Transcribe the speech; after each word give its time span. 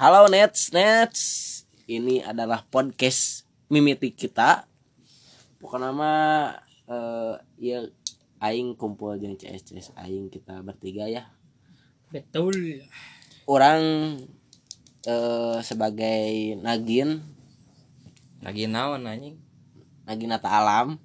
Halo 0.00 0.32
Nets, 0.32 0.72
Nets. 0.72 1.20
Ini 1.84 2.24
adalah 2.24 2.64
podcast 2.64 3.44
mimiti 3.68 4.08
kita. 4.08 4.64
Pokoknya 5.60 5.92
nama 5.92 6.12
eh 6.88 7.36
ya 7.60 7.84
aing 8.40 8.80
kumpul 8.80 9.20
jeung 9.20 9.36
CS 9.36 9.60
CS 9.60 9.92
aing 10.00 10.32
kita 10.32 10.64
bertiga 10.64 11.04
ya. 11.04 11.28
Betul. 12.08 12.80
Orang 13.44 13.84
eh 15.04 15.60
sebagai 15.60 16.56
Nagin, 16.64 17.20
lagi 18.40 18.72
naon 18.72 19.04
anjing 19.04 19.36
Naginata 20.08 20.48
Alam. 20.48 20.96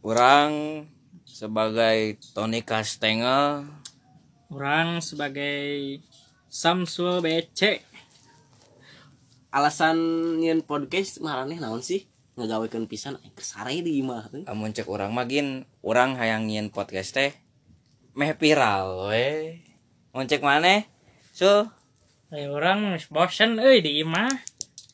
orang 0.00 0.88
sebagai 1.28 2.16
Tony 2.32 2.64
Castengel 2.64 3.68
Orang 4.48 5.04
sebagai 5.04 6.00
Samsul 6.48 7.20
BC. 7.20 7.84
Alasan 9.58 9.98
nyen 10.38 10.62
podcast 10.62 11.18
marane 11.18 11.58
naon 11.58 11.82
sih? 11.82 12.06
Ngagawekeun 12.38 12.86
pisan 12.86 13.18
aing 13.18 13.34
kesare 13.34 13.74
di 13.82 13.98
imah 13.98 14.30
amun 14.46 14.70
cek 14.70 14.86
orang 14.86 15.10
magin 15.10 15.66
orang 15.82 16.14
hayang 16.14 16.46
nyin 16.46 16.70
podcast 16.70 17.18
teh 17.18 17.34
meh 18.14 18.38
viral 18.38 19.10
we 19.10 19.58
mun 20.14 20.30
cek 20.30 20.46
maneh 20.46 20.86
so 21.34 21.66
Eh, 22.30 22.46
orang 22.46 22.94
bosen 23.10 23.58
euy 23.58 23.82
di 23.82 23.98
imah. 24.06 24.30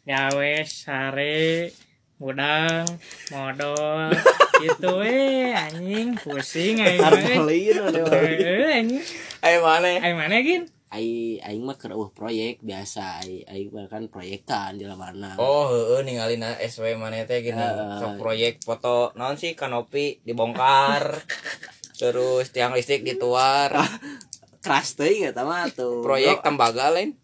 Gawe 0.09 0.53
sare 0.65 1.69
udang 2.17 2.89
modal 3.37 4.17
gitu 4.65 5.05
we 5.05 5.53
anjing 5.53 6.17
pusing 6.17 6.81
aing. 6.81 7.05
Harbolin 7.05 7.85
Euy, 8.01 8.65
anjing. 8.81 9.05
ayo 9.45 9.61
maneh 9.61 10.01
mana 10.17 10.41
gin? 10.41 10.73
Aing 10.95 11.43
aing 11.43 11.67
mah 11.67 11.75
keur 11.75 11.99
eueuh 11.99 12.15
proyek 12.15 12.63
biasa 12.63 13.27
aing 13.27 13.43
aing 13.51 13.69
mah 13.75 13.91
kan 13.91 14.07
proyekan 14.07 14.79
di 14.79 14.87
mana. 14.87 15.35
oh 15.43 15.67
heeh 15.75 16.07
ningalina 16.07 16.55
SW 16.63 16.95
maneh 16.95 17.27
teh 17.27 17.43
gini 17.43 17.67
sok 17.99 18.23
proyek 18.23 18.63
foto 18.63 19.11
naon 19.19 19.35
sih 19.35 19.59
kanopi 19.59 20.23
dibongkar 20.23 21.19
terus 22.01 22.55
tiang 22.55 22.79
listrik 22.79 23.03
dituar. 23.03 23.75
Keras 24.65 24.97
teuing 24.97 25.29
eta 25.29 25.45
mah 25.45 25.69
tuh. 25.69 26.01
proyek 26.01 26.41
tembaga 26.41 26.89
lain? 26.95 27.19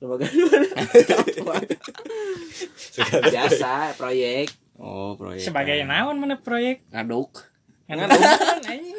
Lembaga 0.00 0.26
biasa 3.34 3.92
proyek. 4.00 4.48
Oh 4.78 5.18
proyek. 5.18 5.44
Sebagai 5.44 5.82
naon 5.84 6.16
mana 6.18 6.38
proyek? 6.38 6.86
ngaduk. 6.88 7.44
Ngaduk 7.86 8.16
anjing. 8.16 8.96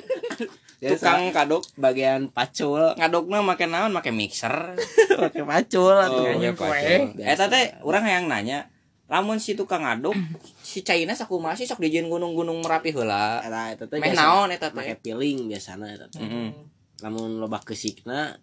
Tukang 0.80 1.36
kaduk 1.36 1.68
bagian 1.76 2.32
pacul 2.32 2.96
ngadukna 2.96 3.44
make 3.44 3.68
naon 3.68 3.92
make 3.92 4.16
mixer 4.16 4.80
pakai 5.28 5.44
pacul 5.44 5.92
atuh. 5.92 6.24
Oh, 6.24 6.40
ya. 6.40 7.36
Eta 7.36 7.52
teh 7.52 7.76
urang 7.84 8.08
hayang 8.08 8.32
nanya, 8.32 8.72
lamun 9.12 9.44
si 9.44 9.60
tukang 9.60 9.84
ngaduk 9.84 10.16
si 10.64 10.80
Caina 10.88 11.12
sakumaha 11.12 11.60
sih 11.60 11.68
sok 11.68 11.84
dijieun 11.84 12.08
gunung-gunung 12.08 12.64
Merapi 12.64 12.96
heula. 12.96 13.44
Eta 13.44 13.76
eta 13.76 13.86
teh 13.92 14.00
Meh 14.00 14.16
naon 14.16 14.56
eta 14.56 14.72
make 14.72 14.96
teh? 14.96 15.12
piling 15.12 15.52
biasana 15.52 15.92
eta 15.92 16.08
teh. 16.08 16.24
Heeh. 16.24 16.56
Lamun 17.04 17.44
loba 17.44 17.60
kesikna 17.60 18.40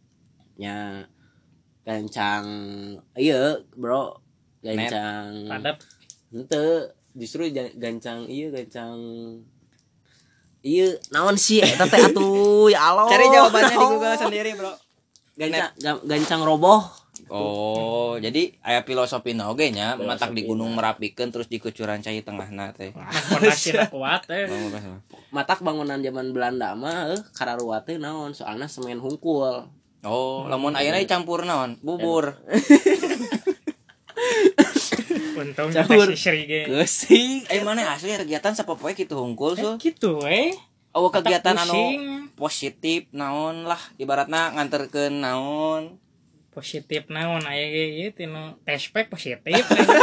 nya 0.61 1.09
gancang 1.89 2.45
iya 3.17 3.57
bro 3.73 4.12
gancang 4.61 5.48
Padat. 5.48 5.81
Ente 6.37 6.92
justru 7.17 7.48
gancang 7.81 8.29
iya 8.29 8.53
gancang 8.53 9.01
iya 10.67 10.91
naon 11.09 11.39
sih 11.39 11.62
eta 11.62 11.86
teh 11.86 12.03
atuh 12.03 12.67
ya 12.67 12.91
Allah 12.91 13.06
Cari 13.06 13.31
jawabannya 13.31 13.70
di 13.72 13.86
Google 13.86 14.14
sendiri, 14.19 14.50
Bro. 14.53 14.73
gancang 15.39 15.70
ga- 15.78 16.03
gancang 16.05 16.42
roboh 16.42 16.83
Oh, 17.27 18.14
jadi 18.23 18.55
aya 18.62 18.86
filosofi 18.86 19.34
oge 19.34 19.75
nya, 19.75 19.98
matak 19.98 20.31
di 20.31 20.47
gunung 20.47 20.78
Merapikeun 20.78 21.34
terus 21.34 21.50
di 21.50 21.58
kucuran 21.58 21.98
cai 21.98 22.23
tengahna 22.23 22.70
teh. 22.70 22.95
Fondasi 23.33 23.75
kuat 23.91 24.30
eh. 24.30 24.46
matak 25.35 25.58
bangunan 25.58 25.98
zaman 25.98 26.30
Belanda 26.30 26.79
mah 26.79 27.11
eh 27.11 27.20
kararuwa 27.35 27.83
teh 27.83 27.98
naon 27.98 28.30
soalnya 28.30 28.70
semen 28.70 29.02
hungkul 29.02 29.67
Oh, 30.07 30.46
lamun 30.46 30.79
ayeuna 30.79 31.02
dicampur 31.02 31.42
naon? 31.42 31.83
Bubur. 31.83 32.30
Untung 35.36 35.69
Campur. 35.69 36.08
gesing 36.08 37.45
Eh 37.47 37.61
mana 37.61 37.92
asli 37.92 38.11
kegiatan 38.11 38.52
sapopoe 38.52 38.92
kitu 38.92 39.13
hungkul 39.13 39.52
Eh, 39.52 39.61
so. 39.61 39.70
gitu 39.77 40.24
eh. 40.24 40.57
Oh, 40.91 41.13
kegiatan 41.13 41.52
anu 41.52 41.77
positif 42.35 43.05
naon 43.13 43.64
lah 43.64 43.79
ibaratna 43.97 44.51
nganterkeun 44.51 45.20
naon. 45.20 46.01
positif 46.48 47.05
naon 47.07 47.45
aya 47.45 47.69
ge 47.69 47.85
ieu 47.95 48.08
tinu 48.11 48.57
tespek 48.64 49.13
positif 49.13 49.61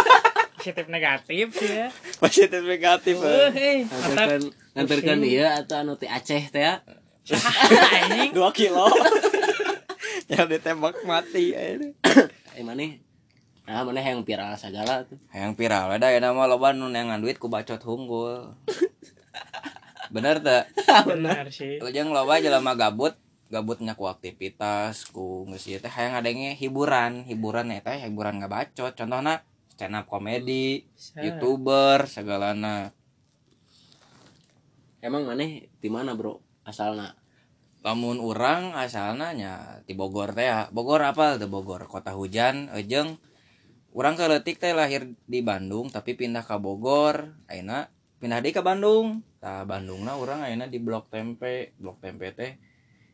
positif 0.53 0.85
negatif 0.85 1.49
sih 1.49 1.65
ya 1.73 1.89
Positif 2.21 2.61
negatif. 2.61 3.17
Hei 3.17 3.89
mantap 3.89 4.05
nganterkan 4.13 4.41
nganterkan 4.77 5.17
dia 5.19 5.45
atau 5.57 5.81
anu 5.81 5.97
teh 5.97 6.05
Aceh 6.05 6.45
teh 6.47 6.61
ya 6.61 6.77
2 8.29 8.37
kilo. 8.53 8.85
yang 10.31 10.45
ditembak 10.45 11.01
mati 11.03 11.57
aja. 11.57 11.89
eh 12.53 12.61
mana 12.61 12.85
nah 13.63 13.87
mana 13.87 14.03
yang 14.03 14.27
viral 14.27 14.59
segala 14.59 15.07
tuh 15.07 15.15
Yang 15.31 15.55
viral 15.55 15.87
ada 15.95 16.11
ya 16.11 16.19
nama 16.19 16.43
loba 16.45 16.75
nu 16.75 16.91
neangan 16.91 17.23
duit 17.23 17.39
ku 17.39 17.47
bacot 17.47 17.79
hunggul. 17.79 18.51
Bener 20.13 20.43
tak? 20.43 20.69
benar 21.09 21.49
sih 21.49 21.81
Ujang 21.81 22.13
loba 22.13 22.37
jelema 22.37 22.77
gabut, 22.77 23.17
gabutnya 23.49 23.97
ku 23.97 24.05
aktivitas, 24.05 25.09
ku 25.09 25.47
geus 25.49 25.65
ieu 25.65 25.81
teh 25.81 25.89
hayang 25.89 26.19
ngadenge 26.19 26.53
hiburan, 26.59 27.25
hiburan 27.25 27.73
eta 27.73 27.97
hiburan 27.97 28.43
ngabacot. 28.43 28.93
Contohna 28.93 29.41
stand 29.73 29.97
up 29.97 30.05
komedi, 30.05 30.85
youtuber, 31.17 32.05
segalana. 32.05 32.93
emang 35.03 35.27
mana 35.27 35.43
di 35.43 35.89
mana 35.91 36.15
bro 36.15 36.39
asalna 36.63 37.11
Lamun 37.83 38.23
urang 38.23 38.71
asalna 38.71 39.35
nya 39.35 39.83
ti 39.83 39.91
Bogor 39.91 40.31
teh 40.31 40.47
ya. 40.47 40.71
Bogor 40.71 41.03
apa 41.03 41.35
teh 41.35 41.51
Bogor? 41.51 41.83
Kota 41.91 42.15
hujan, 42.15 42.71
ejeng. 42.71 43.19
Urang 43.93 44.17
keleutik 44.17 44.57
teh 44.57 44.73
lahir 44.73 45.05
di 45.29 45.45
Bandung 45.45 45.93
tapi 45.93 46.17
pindah 46.17 46.41
ke 46.41 46.57
Bogor. 46.57 47.29
Ayeuna 47.45 47.93
pindah 48.17 48.41
deui 48.41 48.49
ke 48.49 48.65
Bandung. 48.65 49.21
Tah 49.37 49.61
Bandungna 49.69 50.17
urang 50.17 50.41
ayeuna 50.41 50.65
di 50.65 50.81
Blok 50.81 51.13
Tempe. 51.13 51.77
Blok 51.77 52.01
Tempe 52.01 52.33
teh 52.33 52.57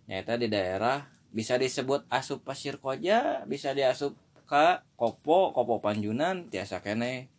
nyaeta 0.07 0.39
di 0.39 0.47
daerah 0.47 1.03
bisa 1.29 1.59
disebut 1.59 2.07
asup 2.09 2.41
Pasir 2.41 2.81
Koja, 2.81 3.45
bisa 3.45 3.75
diasup 3.75 4.17
ka 4.49 4.81
Kopo, 4.97 5.53
Kopo 5.53 5.83
Panjunan, 5.83 6.49
tiasa 6.49 6.81
kene. 6.81 7.29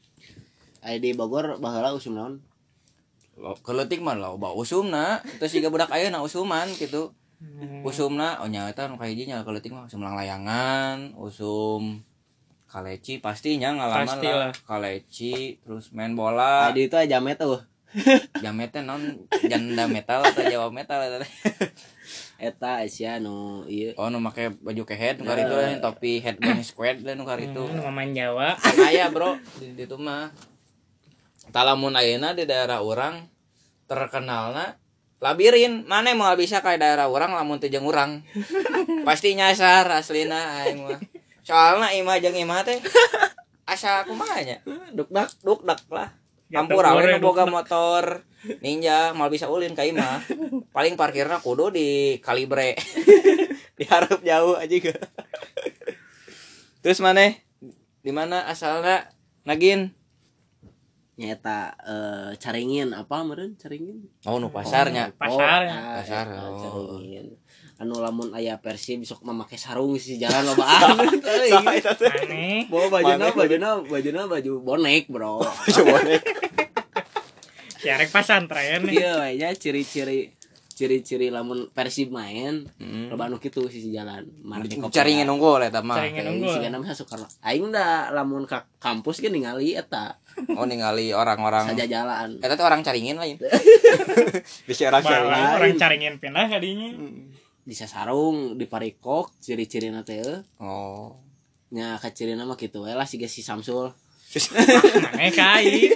Aya 0.84 1.00
di 1.00 1.16
Bogor 1.16 1.58
baheula 1.58 1.96
usum 1.96 2.14
naon 2.16 2.34
Lo 3.40 3.56
keleutik 3.64 4.04
mah 4.04 4.16
loba 4.20 4.52
usumna, 4.52 5.24
terus 5.40 5.56
juga 5.56 5.72
budak 5.72 5.88
ayeuna 5.88 6.20
usuman 6.20 6.68
gitu. 6.76 7.16
Hmm. 7.40 7.80
usumna 7.88 8.36
oh 8.44 8.52
nyata 8.52 8.84
nu 8.84 9.00
kahiji 9.00 9.24
nya 9.24 9.40
keleutik 9.40 9.72
mah 9.72 9.88
usum 9.88 10.04
lang 10.04 10.12
layangan 10.12 11.16
usum 11.16 12.04
kaleci 12.70 13.18
pastinya 13.18 13.74
ngalaman 13.74 14.06
Pastilah. 14.06 14.38
lah. 14.48 14.52
kaleci 14.62 15.58
terus 15.58 15.90
main 15.90 16.14
bola. 16.14 16.70
Aya 16.70 16.78
di 16.78 16.86
itu 16.86 16.94
aja 16.94 17.18
jamet 17.18 17.34
tuh 17.36 17.58
jamet 18.46 18.70
teh 18.70 18.86
non. 18.86 19.02
Janda 19.42 19.90
metal 19.90 20.22
atau 20.22 20.46
jawa 20.46 20.70
metal 20.70 21.02
eta 21.02 21.18
teh. 21.18 21.30
eta 22.46 22.86
sia 22.86 23.18
nu 23.18 23.66
ieu 23.66 23.90
oh 23.98 24.06
nu 24.08 24.22
make 24.22 24.54
baju 24.62 24.82
kehead 24.86 25.18
nu 25.18 25.26
karitu 25.26 25.50
Ya. 25.52 25.82
topi 25.82 26.22
headband 26.22 26.62
squad 26.62 27.02
dan 27.02 27.18
nu 27.18 27.26
karitu 27.26 27.66
Hmm, 27.66 27.82
pemain 27.82 28.06
Jawa. 28.08 28.54
Kan 28.54 28.78
aya 28.80 29.10
bro. 29.10 29.34
Di 29.58 29.74
ditu 29.74 29.98
mah. 29.98 30.30
Talamun 31.50 31.98
ayeuna 31.98 32.30
di 32.30 32.46
daerah 32.46 32.78
orang 32.78 33.26
terkenalna 33.90 34.78
labirin. 35.18 35.82
Mana 35.84 36.14
mau 36.14 36.30
bisa 36.32 36.62
kayak 36.62 36.78
daerah 36.78 37.10
orang 37.10 37.34
lamun 37.34 37.58
teu 37.58 37.66
jeung 37.66 37.84
urang? 37.84 38.22
Pasti 39.08 39.34
nyasar 39.34 39.90
aslina 39.90 40.62
aing 40.62 40.86
mah 40.86 40.98
soalna 41.50 41.90
imah 41.90 42.22
jeung 42.22 42.38
imah 42.38 42.62
teh. 42.62 42.78
Asa 43.70 44.06
kumaha 44.06 44.42
nya 44.46 44.62
duk 44.94 45.10
dak 45.10 45.34
duk 45.42 45.66
dak 45.66 45.82
lah. 45.90 46.14
Campur 46.50 46.86
awe 46.86 47.18
boga 47.18 47.46
motor. 47.50 48.22
Ninja 48.62 49.12
mal 49.12 49.28
bisa 49.28 49.50
ulin 49.50 49.74
ka 49.74 49.82
imah 49.82 50.22
paling 50.70 50.94
parkirna 50.94 51.42
kudu 51.42 51.74
di 51.74 52.18
kalibre. 52.22 52.78
Diharap 53.78 54.22
jauh 54.22 54.54
aja 54.60 54.76
ke 54.78 54.94
terus 56.80 57.00
mana? 57.04 57.36
Di 58.00 58.12
mana 58.12 58.48
asalnya? 58.48 59.12
Nagin? 59.44 59.92
Nyata 61.20 61.76
eh 61.84 62.30
caringin. 62.40 62.96
Apa 62.96 63.20
meureun? 63.20 63.56
Caringin? 63.60 64.08
Oh 64.24 64.40
nu 64.40 64.48
pasarnya. 64.48 65.12
Pasar 65.16 65.68
ya. 65.68 65.76
ah, 65.76 66.00
Pasar, 66.00 66.24
eta, 66.28 66.40
oh. 66.48 66.96
caringin 66.96 67.36
anu 67.80 67.96
lamun 67.96 68.28
aya 68.30 68.60
Persib 68.60 69.00
sok 69.02 69.24
memakai 69.24 69.56
sarung 69.56 69.96
si 69.96 70.20
jalan 70.20 70.44
lobaan 70.46 71.00
teuing. 71.24 71.64
aneh. 71.64 72.68
Bawa 72.68 72.86
bajuna 72.92 73.32
bajuna 73.32 73.68
bajuna 73.82 74.20
baju 74.28 74.52
bonek 74.60 75.08
bro. 75.08 75.40
Coba 75.74 76.04
deh 76.04 76.20
si 77.80 77.88
arek 77.88 78.12
pasantren 78.12 78.84
iya 78.86 79.16
kayaknya 79.16 79.56
ciri-ciri 79.56 80.36
ciri-ciri 80.76 81.32
lamun 81.32 81.72
Persib 81.72 82.12
main 82.12 82.68
Hmm. 82.76 83.08
loba 83.08 83.28
anu 83.28 83.40
kitu 83.40 83.64
sisi 83.68 83.88
jalan. 83.88 84.28
Marke 84.40 84.76
caringin 84.92 85.28
unggul 85.28 85.60
eta 85.60 85.80
mah. 85.80 85.96
Caringin 85.96 86.24
Kayak 86.24 86.32
unggul. 86.36 86.84
sih 86.84 86.96
suka 86.96 87.16
aing 87.40 87.72
da 87.72 88.12
lamun 88.12 88.44
ka 88.44 88.68
kampus 88.76 89.20
ge 89.20 89.32
ningali 89.32 89.72
eta. 89.72 90.20
Oh 90.52 90.64
ningali 90.64 91.12
orang-orang. 91.12 91.72
Saja 91.72 91.88
jalan 91.88 92.36
eta 92.40 92.52
teh 92.52 92.64
orang 92.64 92.84
caringin 92.84 93.16
lain. 93.16 93.40
Bisa 94.68 94.88
orang 94.88 95.00
caringin. 95.00 95.44
orang 95.56 95.76
caringin 95.76 96.14
pindah 96.20 96.48
kadinya 96.48 96.88
di 97.70 97.78
sarung 97.78 98.58
di 98.58 98.66
parikok 98.66 99.38
ciri-ciri 99.38 99.94
teh. 100.02 100.42
Oh. 100.58 101.14
Nya 101.70 101.94
ka 102.02 102.10
ciri 102.10 102.34
nama 102.34 102.58
gitu 102.58 102.82
we 102.82 102.90
lah 102.90 103.06
si 103.06 103.22
si 103.30 103.46
Samsul. 103.46 103.94
Mana 105.14 105.30
kai 105.30 105.86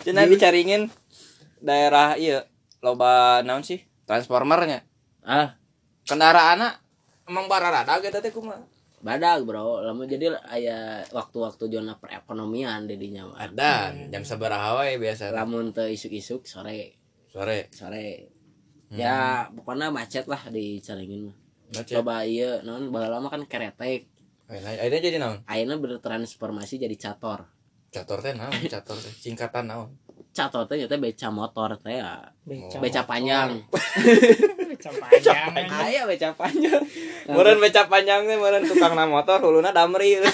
Cina 0.00 0.24
dicaringin 0.24 0.88
daerah 1.60 2.16
iya 2.16 2.48
loba 2.80 3.44
naon 3.44 3.60
sih? 3.60 3.84
Transformernya. 4.08 4.88
Ah. 5.20 5.60
Kendaraan 6.08 6.64
emang 7.28 7.44
bararada 7.44 8.00
gitu 8.00 8.16
teh 8.24 8.32
kumaha? 8.32 8.64
Badag 9.04 9.44
bro. 9.44 9.84
Lamun 9.84 10.08
jadi 10.08 10.32
aya 10.48 11.04
waktu-waktu 11.12 11.68
zona 11.68 12.00
perekonomian 12.00 12.88
mah. 12.88 13.36
ada 13.36 13.92
jam 14.08 14.24
sabaraha 14.24 14.80
wae 14.80 14.96
biasa 14.96 15.28
lamun 15.28 15.76
teu 15.76 15.92
isuk-isuk 15.92 16.48
sore. 16.48 16.96
Sore. 17.28 17.68
Sore 17.68 18.37
ya 18.88 19.48
pokoknya 19.52 19.92
macet 19.92 20.24
lah 20.24 20.40
di 20.48 20.80
Caringin 20.80 21.48
coba 21.68 22.24
iya 22.24 22.64
non 22.64 22.88
baheula 22.88 23.20
mah 23.20 23.30
kan 23.32 23.44
keretek. 23.44 24.08
Akhirnya 24.48 25.00
jadi 25.04 25.16
naon? 25.20 25.44
Ayeuna 25.44 25.76
bertransformasi 25.76 26.80
jadi 26.80 26.96
cator. 26.96 27.44
Cator 27.92 28.24
teh 28.24 28.32
naon? 28.32 28.52
Cator 28.72 28.96
teh 28.96 29.12
singkatan 29.12 29.68
naon? 29.68 29.92
Cator 30.32 30.64
teh 30.64 30.80
nyata 30.80 30.96
beca 30.96 31.28
motor 31.28 31.76
teh 31.76 32.00
ya. 32.00 32.24
Beca 32.48 32.80
beca 32.80 33.02
panjang. 33.04 33.60
Beca 34.68 34.90
panjang. 34.96 35.52
Aya 35.68 36.02
beca 36.08 36.32
panjang. 36.32 36.80
Meureun 37.28 37.60
beca 37.60 37.84
panjang 37.84 38.24
teh 38.24 38.36
meureun 38.40 38.64
tukang 38.64 38.96
na 38.96 39.04
motor 39.04 39.44
huluna 39.44 39.76
damri 39.76 40.16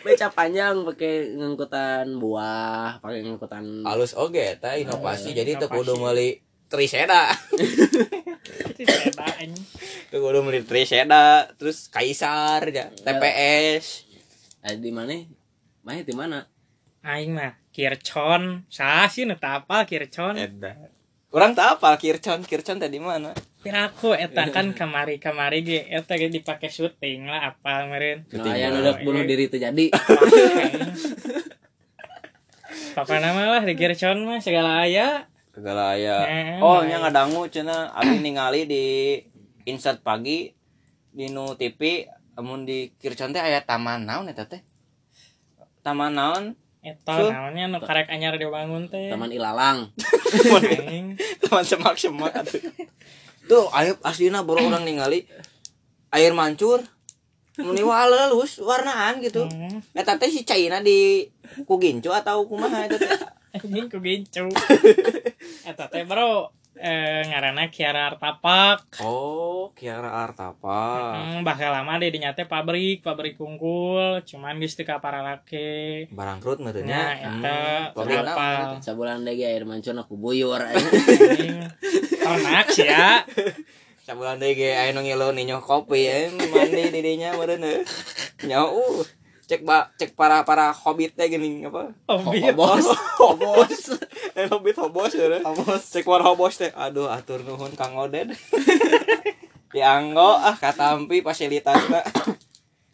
beca 0.00 0.28
panjang 0.32 0.84
pakai 0.84 1.36
ngangkutan 1.36 2.16
buah 2.16 3.00
pakai 3.04 3.20
ngangkutan 3.24 3.84
halus 3.84 4.16
oge 4.16 4.56
teh 4.60 4.84
inovasi. 4.84 5.36
jadi 5.36 5.60
teu 5.60 5.68
inovasi. 5.68 5.76
kudu 5.80 5.92
meuli 6.00 6.28
triseda 6.70 7.34
anjing. 9.36 9.64
teu 10.08 10.18
kudu 10.20 10.40
meuli 10.40 10.64
triseda 10.64 11.50
terus 11.60 11.92
kaisar 11.92 12.64
ya 12.70 12.88
TPS 12.92 14.10
ada 14.60 14.76
di 14.76 14.92
mana? 14.92 15.16
Mana 15.80 16.04
di 16.04 16.12
mana? 16.12 16.44
Aing 17.00 17.32
mah 17.32 17.56
kircon. 17.72 18.68
Sah 18.68 19.08
sih 19.08 19.24
nu 19.24 19.40
teu 19.40 19.48
apal 19.48 19.88
kircon. 19.88 20.36
Eda. 20.36 20.76
Orang 21.30 21.54
tak 21.54 21.78
apa 21.78 21.94
Kircon, 21.94 22.42
Kircon 22.42 22.82
tadi 22.82 22.98
mana? 22.98 23.30
Piraku 23.60 24.16
eta 24.16 24.48
kan 24.48 24.72
kamari 24.78 25.20
kamari 25.20 25.60
ge 25.60 25.78
eta 25.86 26.16
ge 26.16 26.28
dipake 26.28 26.66
syuting 26.66 27.28
lah 27.28 27.52
apa 27.52 27.84
no, 27.84 27.96
Syuting 28.26 28.52
aya 28.52 28.68
bola. 28.68 28.80
nu 28.80 29.04
bunuh 29.04 29.24
diri 29.24 29.46
terjadi 29.46 29.92
Papa 32.90 33.22
nama 33.22 33.58
lah 33.58 33.62
di 33.62 33.74
kircon 33.74 34.26
mah 34.26 34.42
segala 34.42 34.82
aya 34.82 35.26
Segala 35.50 35.98
aya. 35.98 36.16
Eh, 36.26 36.62
Oh, 36.62 36.82
nya 36.86 37.02
ngadangu 37.02 37.42
cenah 37.50 37.90
abdi 37.90 38.22
ningali 38.22 38.64
di 38.64 39.18
insert 39.66 39.98
pagi 40.00 40.54
di 41.10 41.26
nu 41.26 41.58
TV 41.58 42.06
amun 42.34 42.62
di 42.62 42.86
Kircon 42.94 43.34
teh 43.34 43.42
aya 43.42 43.58
taman 43.60 44.06
naon 44.06 44.30
eta 44.30 44.46
teh? 44.46 44.62
Taman 45.82 46.14
naon? 46.14 46.44
eta 46.80 47.12
Sul. 47.12 47.28
namanya 47.28 47.68
nu 47.68 47.78
karek 47.84 48.08
anyar 48.08 48.40
dibangun 48.40 48.88
teh 48.88 49.12
taman 49.12 49.28
ilalang 49.28 49.92
Taman 51.44 51.60
semak-semak 51.60 52.32
atuh. 52.32 52.56
Tuh, 53.50 53.66
ayo 53.72 53.98
aslina 54.00 54.40
baru 54.40 54.62
orang 54.64 54.86
ningali 54.86 55.26
air 56.08 56.30
mancur 56.30 56.86
muni 57.58 57.82
halus 57.82 58.56
warnaan 58.58 59.18
gitu. 59.18 59.44
Hmm, 59.44 59.82
Eta 59.92 60.14
teh 60.16 60.30
si 60.30 60.42
China 60.42 60.78
di 60.78 61.26
Kugincu 61.60 62.08
atau 62.08 62.46
kumaha 62.46 62.86
eta 62.86 62.96
teh? 62.96 63.10
anjing 63.58 63.90
ku 63.90 63.98
gincu 63.98 64.46
eta 65.66 65.90
teh 65.90 66.06
bro 66.06 66.46
eh 66.72 67.26
ngaranna 67.26 67.66
Kiara 67.66 68.08
Artapak 68.08 69.02
Oh, 69.02 69.74
Kiara 69.74 70.24
Artapa. 70.24 71.18
Hmm, 71.18 71.42
bakal 71.42 71.74
lama 71.74 71.98
deh 71.98 72.08
dinyate 72.08 72.46
pabrik 72.46 73.02
pabrik 73.02 73.34
unggul 73.36 74.22
cuman 74.22 74.56
geus 74.56 74.72
teu 74.72 74.86
kaparalake 74.86 76.06
Barangkrut 76.08 76.56
Nah, 76.56 76.64
meureunnya. 76.64 77.02
eta 77.18 77.56
pabrik 77.92 78.22
apa? 78.22 78.78
sebulan 78.78 79.20
lagi 79.20 79.42
air 79.42 79.66
mancur 79.66 79.92
aku 79.92 80.14
buyur 80.14 80.62
Ternak 82.30 82.66
sih 82.70 82.86
ya. 82.86 83.26
Sabulan 84.06 84.38
deui 84.42 84.54
ge 84.54 84.70
aya 84.78 84.94
nu 84.94 85.02
ngilu 85.02 85.34
ninyo 85.34 85.58
kopi 85.58 86.06
ya 86.06 86.30
mandi 86.30 86.94
di 86.94 87.00
dinya 87.02 87.34
meureun 87.34 87.66
heuh. 87.66 87.82
Nya 88.46 88.62
uh 88.62 89.02
cek 89.50 89.66
ba 89.66 89.90
cek 89.98 90.14
para 90.14 90.46
para 90.46 90.70
hobbit 90.70 91.18
teh 91.18 91.26
geuning 91.26 91.66
apa? 91.66 91.90
Hobbit. 92.06 92.54
hobos 92.54 92.86
hobos 93.20 93.82
Eh 94.38 94.46
hobbit 94.46 94.78
hobos 94.78 95.10
ya. 95.18 95.26
Hobos. 95.42 95.82
Cek 95.90 96.06
war 96.06 96.22
hobos 96.22 96.62
teh. 96.62 96.70
Aduh 96.70 97.10
atur 97.10 97.42
nuhun 97.42 97.74
Kang 97.74 97.98
Oden. 97.98 98.30
Dianggo 99.74 100.38
ah 100.38 100.54
katampi 100.54 101.18
fasilitasna. 101.26 102.06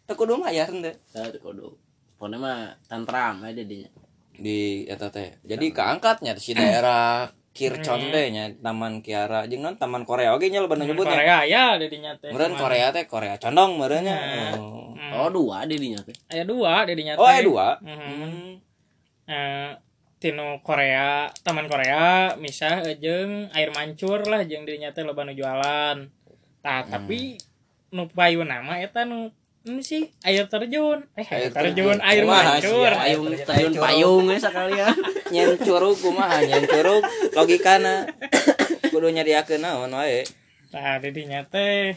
Teu 0.09 0.17
kudu 0.17 0.41
bayar 0.41 0.73
teh. 0.73 0.97
Teu 1.13 1.37
kudu 1.37 1.77
pokoknya 2.17 2.37
mah 2.41 2.57
tantram 2.89 3.45
aja 3.45 3.61
dinya 3.61 3.93
Di 4.33 4.89
eta 4.89 5.13
teh. 5.13 5.37
Jadi 5.45 5.69
keangkatnya 5.69 6.33
si 6.41 6.57
daerah 6.57 7.29
Kircon 7.57 8.13
teh 8.13 8.29
nya 8.29 8.53
Taman 8.53 9.01
Kiara 9.01 9.49
jeung 9.49 9.65
non 9.65 9.73
Taman 9.81 10.05
Korea 10.05 10.37
oge 10.37 10.53
nya 10.53 10.61
loba 10.61 10.77
nu 10.77 10.85
nyebutnya. 10.85 11.17
Korea 11.17 11.37
ya 11.49 11.63
di 11.81 11.89
dinyate. 11.89 12.29
Meureun 12.29 12.53
Korea 12.53 12.93
teh 12.93 13.09
Korea 13.09 13.33
condong 13.41 13.81
meureunnya. 13.81 14.13
Nah. 14.13 14.53
Oh. 14.61 15.25
oh 15.25 15.29
dua 15.33 15.65
deh 15.65 15.73
dinya 15.79 15.97
teh 16.05 16.13
Aya 16.29 16.45
dua 16.45 16.85
di 16.85 16.93
dinyate. 16.93 17.17
Oh, 17.17 17.25
aya 17.25 17.41
dua. 17.41 17.67
Mhm. 17.81 17.97
Hmm. 17.97 18.51
Eh, 19.27 19.71
tinu 20.17 20.61
Korea, 20.61 21.27
Taman 21.41 21.65
Korea 21.65 22.37
misah 22.37 22.79
jeung 22.95 23.49
air 23.51 23.69
mancur 23.73 24.21
lah 24.23 24.45
jeung 24.45 24.63
di 24.63 24.77
dinyate 24.77 25.01
loba 25.01 25.25
nu 25.25 25.33
jualan. 25.33 26.05
Tah, 26.61 26.81
Hmm. 26.85 26.91
tapi 26.93 27.41
nu 27.89 28.05
payu 28.05 28.45
nama 28.45 28.77
eta 28.77 29.01
nu 29.03 29.33
ini 29.67 29.83
sih 29.83 30.07
air 30.23 30.47
terjun. 30.47 31.03
Eh, 31.19 31.27
air, 31.27 31.49
Air 31.49 31.51
terjun, 31.51 31.97
terjun. 31.97 31.97
air 31.99 32.23
mancur. 32.23 32.91
sih, 32.93 33.67
ya? 33.67 33.81
payung 33.81 34.25
ya 34.31 34.37
sekalian 34.39 34.95
nyen 35.29 35.55
curug 35.59 35.97
kumaha 35.99 36.41
nyen 36.43 36.63
curug 36.65 37.03
logikana 37.33 38.07
kudu 38.91 39.11
nyadiakeun 39.11 39.61
naon 39.61 39.91
wae 39.93 40.23
Tah, 40.67 40.99
di 40.99 41.15
dinyate 41.15 41.95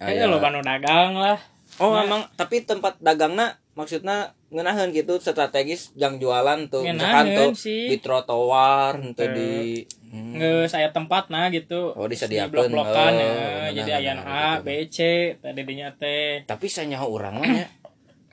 Aya. 0.00 0.24
Kayak 0.24 0.32
lo 0.32 0.40
banu 0.40 0.64
dagang 0.64 1.12
lah. 1.12 1.36
oh 1.76 1.92
Nah. 1.92 2.08
emang 2.08 2.22
tapi 2.32 2.64
tempat 2.64 2.96
dagangna 3.04 3.60
maksudna 3.76 4.32
ngeunaheun 4.48 4.96
gitu 4.96 5.20
strategis 5.20 5.92
jang 5.92 6.16
jualan 6.16 6.72
tuh 6.72 6.82
Ngeunaheun 6.88 7.36
tuh 7.36 7.50
sih. 7.52 7.92
di 7.92 7.96
trotoar 8.00 8.96
Henteu. 8.96 9.28
di 9.32 9.84
Hmm. 10.10 10.34
Nge 10.42 10.66
saya 10.66 10.90
tempat 10.90 11.30
nah 11.30 11.46
gitu. 11.54 11.94
Oh, 11.94 12.10
disediakeun, 12.10 12.50
blok-blokan 12.50 13.14
oh, 13.14 13.22
ya. 13.70 13.70
Jadi 13.78 13.90
aya 13.94 14.18
nu 14.18 14.26
benar, 14.26 14.34
A, 14.34 14.50
gitu. 14.58 14.66
B, 14.66 14.68
C, 14.90 14.98
tadi 15.38 15.62
dinya 15.62 15.88
teh. 15.94 16.42
tapi 16.50 16.66
sanyaho 16.66 17.06
urang 17.14 17.38
mah 17.38 17.46
nya 17.46 17.70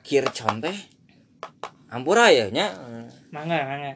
Kircon 0.02 0.58
teh 0.58 0.74
ampura 1.88 2.28
ya 2.32 2.52
nya 2.52 2.72
Mangga, 3.28 3.60
mangga. 3.60 3.92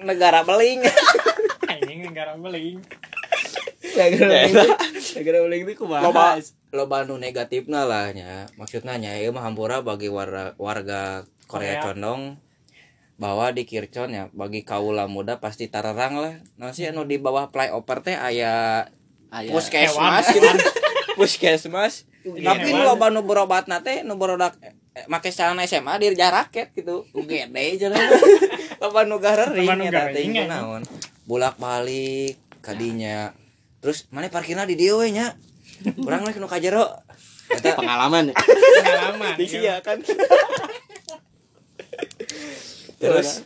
negara 0.00 0.40
beling. 0.48 0.80
Anjing 1.70 2.00
negara 2.08 2.32
beling. 2.40 2.80
gara-gara 3.94 4.64
gara 5.20 5.38
beling. 5.44 5.60
itu 5.68 5.72
kumaha? 5.76 6.08
Loba 6.08 6.40
loba 6.72 6.96
nu 7.04 7.20
negatifna 7.20 7.84
lah 7.84 8.10
nya. 8.16 8.48
Maksudnya 8.56 8.96
nya 8.96 9.12
ieu 9.20 9.30
mah 9.30 9.44
hampura 9.44 9.84
bagi 9.84 10.08
warga 10.08 10.56
warga 10.56 11.28
Korea 11.44 11.78
Korea. 11.78 11.84
condong 11.84 12.40
bahwa 13.14 13.54
di 13.54 13.62
Kircon 13.62 14.10
ya 14.10 14.26
bagi 14.34 14.66
kaula 14.66 15.06
muda 15.06 15.38
pasti 15.38 15.68
tararang 15.68 16.18
lah. 16.18 16.34
Nah 16.56 16.72
sih 16.72 16.88
anu 16.88 17.04
di 17.06 17.20
bawah 17.20 17.52
flyover 17.52 18.00
teh 18.02 18.16
aya 18.16 18.88
aya. 19.30 19.50
puskesmas 19.52 20.26
gitu. 20.32 20.48
puskesmas. 21.20 22.08
Iya, 22.24 22.56
tapi 22.56 22.72
loba 22.72 23.12
nu 23.12 23.20
berobatna 23.22 23.84
teh 23.84 24.00
nu 24.00 24.16
berobat 24.16 24.56
eh, 24.64 24.74
make 25.10 25.30
celana 25.34 25.66
SMA 25.66 25.98
di 25.98 26.14
jaraket 26.14 26.70
gitu 26.74 27.02
gede 27.10 27.82
jalan 27.82 27.98
loba 28.78 29.02
nu 29.08 29.18
garering 29.18 29.66
Loba 29.66 29.74
nu 29.74 29.84
eta 29.90 30.14
teh 30.14 30.22
ya. 30.30 30.46
naon 30.46 30.82
bolak 31.26 31.58
balik 31.58 32.38
kadinya 32.62 33.34
terus 33.82 34.06
mana 34.14 34.30
parkirna 34.30 34.62
di 34.64 34.78
dieu 34.78 35.02
we 35.02 35.10
nya 35.10 35.34
urang 35.98 36.22
lagi 36.22 36.38
nu 36.38 36.46
ka 36.46 36.62
jero 36.62 36.86
eta 37.50 37.74
pengalaman 37.74 38.30
ya 38.30 38.34
Pengalaman. 38.84 39.34
Iya 39.40 39.74
kan. 39.84 39.98
Terus 43.00 43.44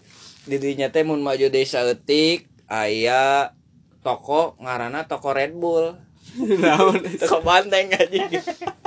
di 0.49 0.57
dinya 0.57 0.89
teh 0.89 1.05
mun 1.05 1.21
maju 1.21 1.51
desa 1.53 1.85
eutik 1.85 2.49
aya 2.71 3.53
toko 4.01 4.57
ngaranna 4.63 5.05
toko 5.11 5.35
Red 5.35 5.53
Bull. 5.59 5.99
naon 6.39 7.03
Toko 7.19 7.43
banteng 7.43 7.93
aja. 7.93 8.41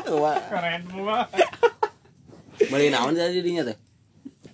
Keren 0.08 0.82
buah. 0.90 1.26
Beli 2.70 2.94
naon 2.94 3.16
tadi 3.16 3.42
dinya 3.42 3.64
teh? 3.66 3.78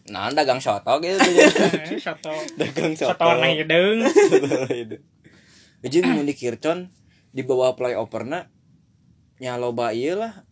Nah 0.08 0.32
dagang 0.32 0.64
soto 0.64 1.04
gitu 1.04 1.20
Eh, 1.20 2.00
soto. 2.00 2.32
Dagang 2.56 2.96
soto. 2.96 3.20
Warna 3.20 3.52
hidung. 3.52 4.08
Jadi 5.84 5.98
mau 6.08 6.24
di 6.24 6.34
Kircon 6.34 6.88
di 7.36 7.44
bawah 7.44 7.76
flyoverna 7.76 8.48
nya 9.38 9.60
loba 9.60 9.92
ieu 9.92 10.16
lah. 10.16 10.48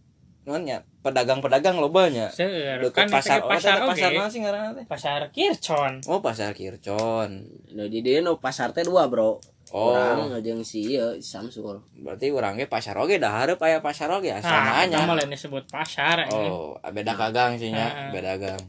Nya 0.46 0.86
pedagang-pedagang 1.02 1.82
lobanya. 1.82 2.30
Deket 2.30 2.94
kan 2.94 3.08
pasar 3.10 3.42
pasar 3.46 3.82
oh, 3.82 3.90
pasar 3.90 4.12
teh 4.12 4.18
pasar 4.20 4.30
sih 4.30 4.40
ngaranna 4.44 4.72
teh? 4.78 4.86
Pasar 4.86 5.22
Kircon. 5.34 5.94
Oh 6.06 6.22
pasar 6.22 6.54
Kircon. 6.54 7.50
No 7.74 7.84
di 7.90 8.06
dia 8.06 8.22
no 8.22 8.38
pasar 8.38 8.76
teh 8.76 8.86
dua 8.86 9.10
bro 9.10 9.42
Oh. 9.74 9.98
orang 9.98 10.30
ngajeng 10.30 10.62
si 10.62 10.94
si 10.94 11.26
Samsul 11.26 11.82
berarti 11.98 12.30
orangnya 12.30 12.70
pasar 12.70 12.94
oge 13.02 13.18
dah 13.18 13.34
hareup 13.34 13.58
aya 13.66 13.82
pasar 13.82 14.14
oge 14.14 14.30
nah 14.30 14.44
sama 14.46 14.86
kita 14.86 15.02
nya. 15.02 15.10
malah 15.10 15.26
disebut 15.26 15.66
pasar 15.66 16.30
ini. 16.30 16.48
oh 16.54 16.78
beda 16.94 17.18
kagang 17.18 17.58
sih 17.58 17.74
nya 17.74 18.14
beda 18.14 18.38
gang. 18.38 18.62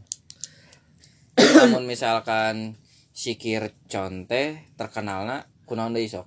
Namun 1.69 1.85
misalkan 1.85 2.81
si 3.13 3.37
Kircon 3.37 4.25
teh 4.25 4.73
terkenalna 4.81 5.45
kunaon 5.69 5.93
deui 5.93 6.09
sok 6.09 6.25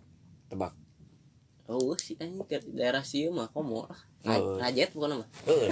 tebak. 0.54 0.78
Oh 1.66 1.98
si 1.98 2.14
anjing 2.22 2.46
ke 2.46 2.62
daerah 2.70 3.02
si 3.02 3.26
ieu 3.26 3.34
mah 3.34 3.50
komo 3.50 3.90
lah. 3.90 4.00
Rajet 4.62 4.92
bukan 4.94 5.24
mah? 5.24 5.30
Heeh, 5.48 5.70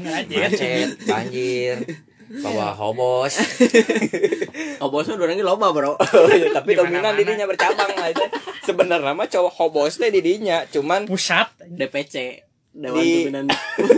macet, 0.00 0.90
banjir, 1.10 1.76
bawa 2.30 2.70
hobos. 2.78 3.42
oh 4.78 4.88
bosnya 4.94 5.18
udah 5.18 5.26
orangnya 5.26 5.42
loba 5.42 5.74
bro 5.74 5.98
tapi 6.56 6.78
dominan 6.78 7.18
didinya 7.18 7.50
bercabang 7.50 7.90
lah 7.90 8.14
itu. 8.14 8.22
Sebenarnya 8.62 9.18
mah 9.18 9.26
cowok 9.26 9.52
hobos 9.58 9.98
teh 9.98 10.14
didinya, 10.14 10.62
cuman 10.70 11.10
pusat 11.10 11.50
DPC 11.66 12.46
Dewan 12.70 13.02
Di- 13.02 13.26
Pimpinan 13.26 13.46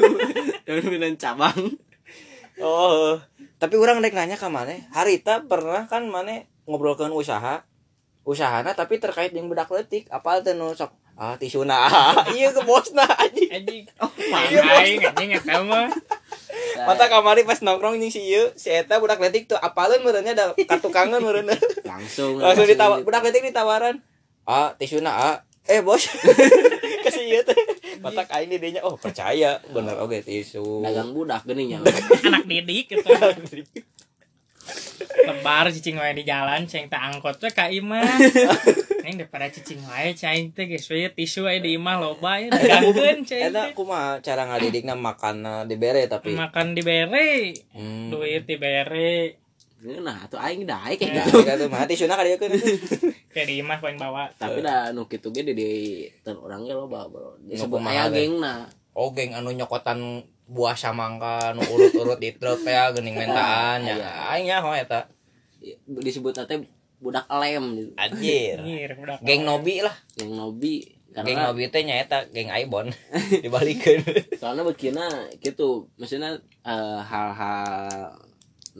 Dewan 0.65 0.81
Pimpinan 0.81 1.15
Cabang 1.21 1.77
oh, 2.62 3.21
tapi 3.61 3.75
orang 3.77 4.01
rek 4.01 4.17
nanya 4.17 4.41
ke 4.41 4.49
mana? 4.49 4.81
Harita 4.97 5.45
pernah 5.45 5.85
kan 5.91 6.09
mana 6.09 6.49
ngobrolkan 6.65 7.11
usaha, 7.12 7.67
usahana 8.23 8.73
tapi 8.73 8.97
terkait 9.03 9.35
yang 9.35 9.51
bedak 9.51 9.69
letik, 9.69 10.07
apa 10.09 10.41
teh 10.41 10.55
nu 10.55 10.73
sok 10.73 10.95
ah 11.16 11.37
tisuna 11.37 11.76
iya 12.37 12.49
ke 12.50 12.62
bosna 12.64 13.04
anjing. 13.04 13.50
Anjing. 13.52 13.85
Iya, 13.85 14.61
mana 14.61 14.73
aing 14.81 15.00
anjing 15.12 15.31
eta 15.37 15.61
mah. 15.61 15.88
Mata 16.88 17.04
kamari 17.07 17.45
pas 17.45 17.61
nongkrong 17.61 18.00
nih 18.00 18.11
si 18.11 18.21
ieu 18.33 18.50
si 18.57 18.73
eta 18.73 18.97
budak 18.97 19.21
letik 19.21 19.47
tuh 19.47 19.61
apalun 19.61 20.00
merenya 20.02 20.33
ada 20.33 20.45
kartu 20.57 20.88
kangen 20.88 21.21
merenya 21.21 21.54
langsung. 21.90 22.40
Langsung 22.40 22.64
ditawar 22.64 23.04
budak 23.04 23.28
letik 23.28 23.45
ditawaran 23.45 24.00
ah 24.49 24.73
tisuna 24.81 25.12
ah. 25.12 25.37
Eh 25.62 25.78
bos. 25.78 26.11
Kasih 27.07 27.23
ieu 27.23 27.42
teh 27.47 27.54
mata 28.02 28.26
kain 28.26 28.50
di 28.50 28.59
dinya 28.59 28.83
oh 28.83 28.99
percaya. 28.99 29.62
Bener 29.71 29.95
oke 30.02 30.19
tisu. 30.25 30.83
Dagang 30.83 31.14
budak 31.14 31.47
nya 31.47 31.78
anak 32.26 32.50
didik 32.50 32.99
gitu. 32.99 33.07
Lebar 35.23 35.71
cicing 35.71 36.02
wae 36.02 36.14
di 36.19 36.26
jalan 36.26 36.66
ceng 36.66 36.90
tak 36.90 36.99
angkot 36.99 37.38
teh 37.38 37.52
ka 37.54 37.71
imah 37.71 38.02
Neng 39.03 39.19
daripada 39.19 39.51
cicing 39.51 39.83
wae 39.83 40.15
cing 40.15 40.55
teh 40.55 40.71
geus 40.71 40.87
we 40.89 41.11
tisu 41.11 41.43
wae 41.43 41.59
di 41.59 41.75
imah 41.75 41.99
loba 41.99 42.39
ya 42.39 42.49
dagangkeun 42.55 43.27
cing 43.27 43.51
eta 43.51 43.75
kumaha 43.75 44.23
cara 44.23 44.47
ngadidikna 44.47 44.95
makan 44.95 45.67
dibere 45.67 46.07
tapi. 46.07 46.39
Makan 46.39 46.79
dibere 46.79 47.51
hmm. 47.75 48.15
duit 48.15 48.47
dibere 48.47 49.43
nah 49.83 50.31
tuh 50.31 50.39
aing 50.39 50.63
daek 50.63 50.95
kayak 50.95 51.27
gitu 51.27 51.43
gitu 51.43 51.67
mah 51.67 51.83
tisuna 51.91 52.15
ka 52.15 52.23
dieu 52.23 52.39
keun 52.39 52.55
kayak 53.35 53.47
di 53.51 53.55
imah 53.59 53.83
paling 53.83 53.99
bawa. 53.99 54.31
Tapi 54.39 54.63
dah 54.63 54.95
nu 54.95 55.11
kitu 55.11 55.35
ge 55.35 55.43
di 55.43 55.59
di 55.59 55.71
ten 56.23 56.39
orangnya 56.39 56.79
loba 56.79 57.11
bro. 57.11 57.35
Disebut 57.43 57.83
aya 57.83 58.07
gengna. 58.07 58.71
Oh 58.95 59.11
geng 59.11 59.35
anu 59.35 59.51
nyokotan 59.51 60.23
buah 60.47 60.79
samangka 60.79 61.51
nu 61.59 61.67
urut-urut 61.67 62.23
di 62.23 62.31
truk 62.39 62.63
teh 62.63 62.79
geuning 62.95 63.19
mentaan. 63.27 63.83
Ya 63.83 63.99
Iya. 63.99 64.11
aing 64.31 64.47
nya 64.47 64.63
hoe 64.63 64.79
eta. 64.79 65.11
Disebut 65.91 66.31
teh 66.39 66.63
budak 67.03 67.27
lem 67.27 67.65
gitu. 67.75 67.91
anjir. 67.99 68.57
Anjir, 68.63 68.91
budak 68.95 69.19
geng 69.27 69.43
nobi 69.43 69.83
lah. 69.83 69.97
Yang 70.15 70.31
nobi 70.39 70.75
geng 71.11 71.27
karena 71.27 71.51
nobi 71.51 71.69
teh 71.69 71.83
nyaeta 71.83 72.31
geng 72.31 72.49
aibon. 72.55 72.95
Dibalikeun 73.43 74.07
soalnya 74.39 74.63
bekina 74.63 75.07
gitu 75.43 75.91
maksudnya 75.99 76.39
eh, 76.63 77.01
hal-hal 77.03 78.15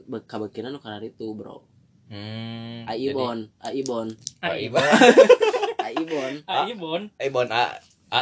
beka 0.09 0.39
bekina 0.39 0.71
nu 0.71 0.79
karena 0.79 1.03
itu 1.03 1.35
bro. 1.35 1.67
Hmm 2.07 2.87
aibon 2.87 3.51
aibon. 3.67 4.09
Ai, 4.39 4.71
aibon. 4.71 4.87
Aibon. 5.83 6.33
Ai, 6.47 6.73
bon 6.81 7.03
aibon 7.19 7.49
a 7.51 7.65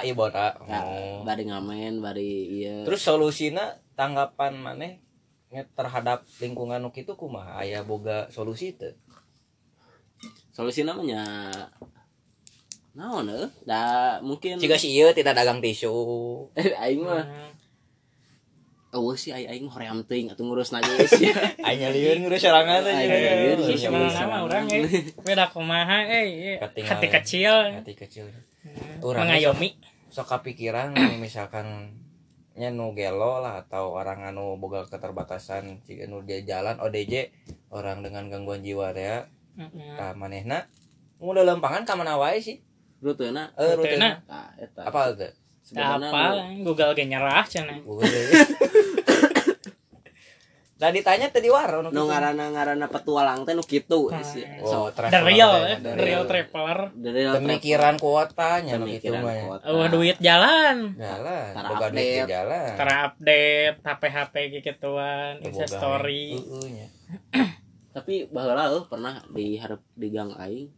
aibon 0.00 0.32
a. 0.32 0.48
Ya, 0.64 0.80
oh. 0.80 1.22
bari 1.28 1.44
ngamen 1.44 2.00
bari 2.00 2.30
iya. 2.64 2.88
Terus 2.88 3.04
solusina 3.04 3.78
tanggapan 3.94 4.56
maneh 4.56 5.04
nya 5.50 5.66
terhadap 5.74 6.22
lingkungan 6.38 6.78
nu 6.78 6.94
kitu 6.94 7.18
kumaha? 7.18 7.58
Aya 7.58 7.82
boga 7.82 8.30
solusi 8.30 8.78
teu 8.78 8.94
solusi 10.50 10.82
namanya 10.82 11.22
naon 12.90 13.26
eh 13.26 13.46
da 13.62 13.80
mungkin 14.20 14.58
jika 14.58 14.74
si 14.74 14.90
ieu 14.92 15.08
tidak 15.10 15.32
dagang 15.32 15.58
tisu 15.58 15.94
aing 16.82 17.00
mah 17.00 17.22
Hmm. 18.90 18.98
oh 18.98 19.14
sih 19.14 19.30
aing 19.30 19.46
aing 19.52 19.66
hoream 19.66 20.02
teuing 20.02 20.26
atuh 20.28 20.42
ngurus 20.42 20.74
na 20.74 20.82
geus 20.82 21.14
anya 21.60 21.88
lieur 21.88 22.18
ngurus 22.18 22.42
sorangan 22.42 22.82
teh 22.82 22.90
Aya 22.90 23.06
juga. 23.06 23.30
lieur, 23.32 23.58
iya, 23.64 23.76
Sama 23.78 23.98
iya. 24.00 24.10
sama 24.10 24.36
orang 24.42 24.66
eh 24.68 24.82
beda 25.16 25.46
kumaha 25.48 25.98
eh 26.04 26.58
Ketinggalan. 26.58 26.90
hati 26.90 27.06
kecil 27.08 27.54
hati 27.72 27.94
kecil 27.94 28.26
Hmm. 28.60 29.00
Urang 29.00 29.24
mengayomi 29.24 29.72
sok 30.10 30.28
kepikiran 30.28 30.92
misalkan 31.24 31.96
nya 32.52 32.68
nu 32.68 32.92
gelo 32.92 33.40
lah 33.40 33.64
atau 33.64 33.96
orang 33.96 34.20
anu 34.26 34.60
boga 34.60 34.84
keterbatasan 34.84 35.80
jika 35.80 36.04
nu 36.04 36.20
dia 36.20 36.44
jalan 36.44 36.76
ODJ 36.76 37.32
orang 37.70 38.04
dengan 38.04 38.28
gangguan 38.28 38.60
jiwa 38.60 38.92
teh 38.92 39.00
ya. 39.00 39.18
Ka 39.94 40.06
manehna 40.12 40.64
udah 41.18 41.44
lempangan 41.44 41.82
ka 41.82 41.92
mana 41.92 42.16
wae 42.16 42.38
sih 42.38 42.58
rutena 42.98 43.52
eh 43.54 43.72
Rutena. 43.72 44.20
nah 44.22 44.52
eta 44.54 44.80
apa 44.82 45.12
teh 45.14 45.32
sebenarnya 45.62 46.08
apa 46.08 46.22
nu- 46.50 46.64
Google 46.66 46.92
ge 46.92 47.04
nyerah 47.04 47.44
cenah. 47.44 47.80
Nah 50.80 50.88
ditanya 50.88 51.28
tadi 51.28 51.52
war 51.52 51.68
nu 51.84 51.92
ngaranna 51.92 52.56
ngaranna 52.56 52.88
petualang 52.88 53.44
teh 53.44 53.52
nu 53.52 53.60
kitu 53.62 54.08
Ah, 54.08 54.24
sih 54.24 54.40
iya. 54.40 54.64
Oh, 54.64 54.64
so 54.64 54.78
the 54.88 54.96
traveler 55.12 55.28
real 55.28 55.52
teh, 55.52 55.60
eh 55.62 55.76
the 55.76 55.84
the 55.84 55.92
real 56.00 56.08
real. 56.16 56.22
traveler 56.24 56.78
dari 56.96 57.20
pemikiran 57.28 57.94
kuotanya 57.96 58.80
nu 58.80 58.88
kitu 58.88 59.12
mah 59.12 59.28
ya. 59.28 59.44
kota. 59.46 59.64
oh 59.68 59.84
duit 59.86 60.16
jalan 60.18 60.96
Jalan, 60.96 61.52
Tara 61.52 61.68
boga 61.68 61.86
duit 61.90 62.24
jalan. 62.24 62.68
tara 62.74 62.94
update 63.06 63.76
HP 63.78 64.02
HP 64.08 64.34
gituan 64.56 65.32
Teu 65.38 65.52
Insta 65.52 65.68
story 65.68 66.40
nya. 66.70 66.86
tapi 67.90 68.26
baheula 68.26 68.70
euy 68.70 68.86
pernah 68.86 69.18
di 69.28 69.54
hareup 69.54 69.82
di 69.92 70.08
gang 70.08 70.30
aing 70.32 70.70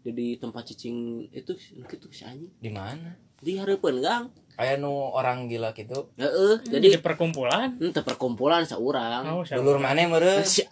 jadi 0.00 0.36
tempat 0.36 0.64
cicing 0.66 1.28
itu 1.30 1.52
nu 1.74 1.84
kitu 1.84 2.08
si 2.08 2.24
anjing 2.24 2.52
Di 2.56 2.68
mana? 2.68 3.16
di 3.38 3.56
hareupeun 3.56 4.00
gang 4.00 4.28
Aya 4.54 4.76
nu 4.76 4.88
orang 5.10 5.50
gila 5.50 5.72
gitu. 5.72 6.14
heeh 6.14 6.62
jadi 6.64 6.94
jadi 6.94 6.98
perkumpulan 6.98 7.74
ente 7.76 8.00
perkumpulan 8.00 8.62
saurang 8.62 9.26
oh? 9.26 9.42
Dulur 9.42 9.76
maneh 9.76 10.06
meureun. 10.06 10.46
Si- 10.46 10.64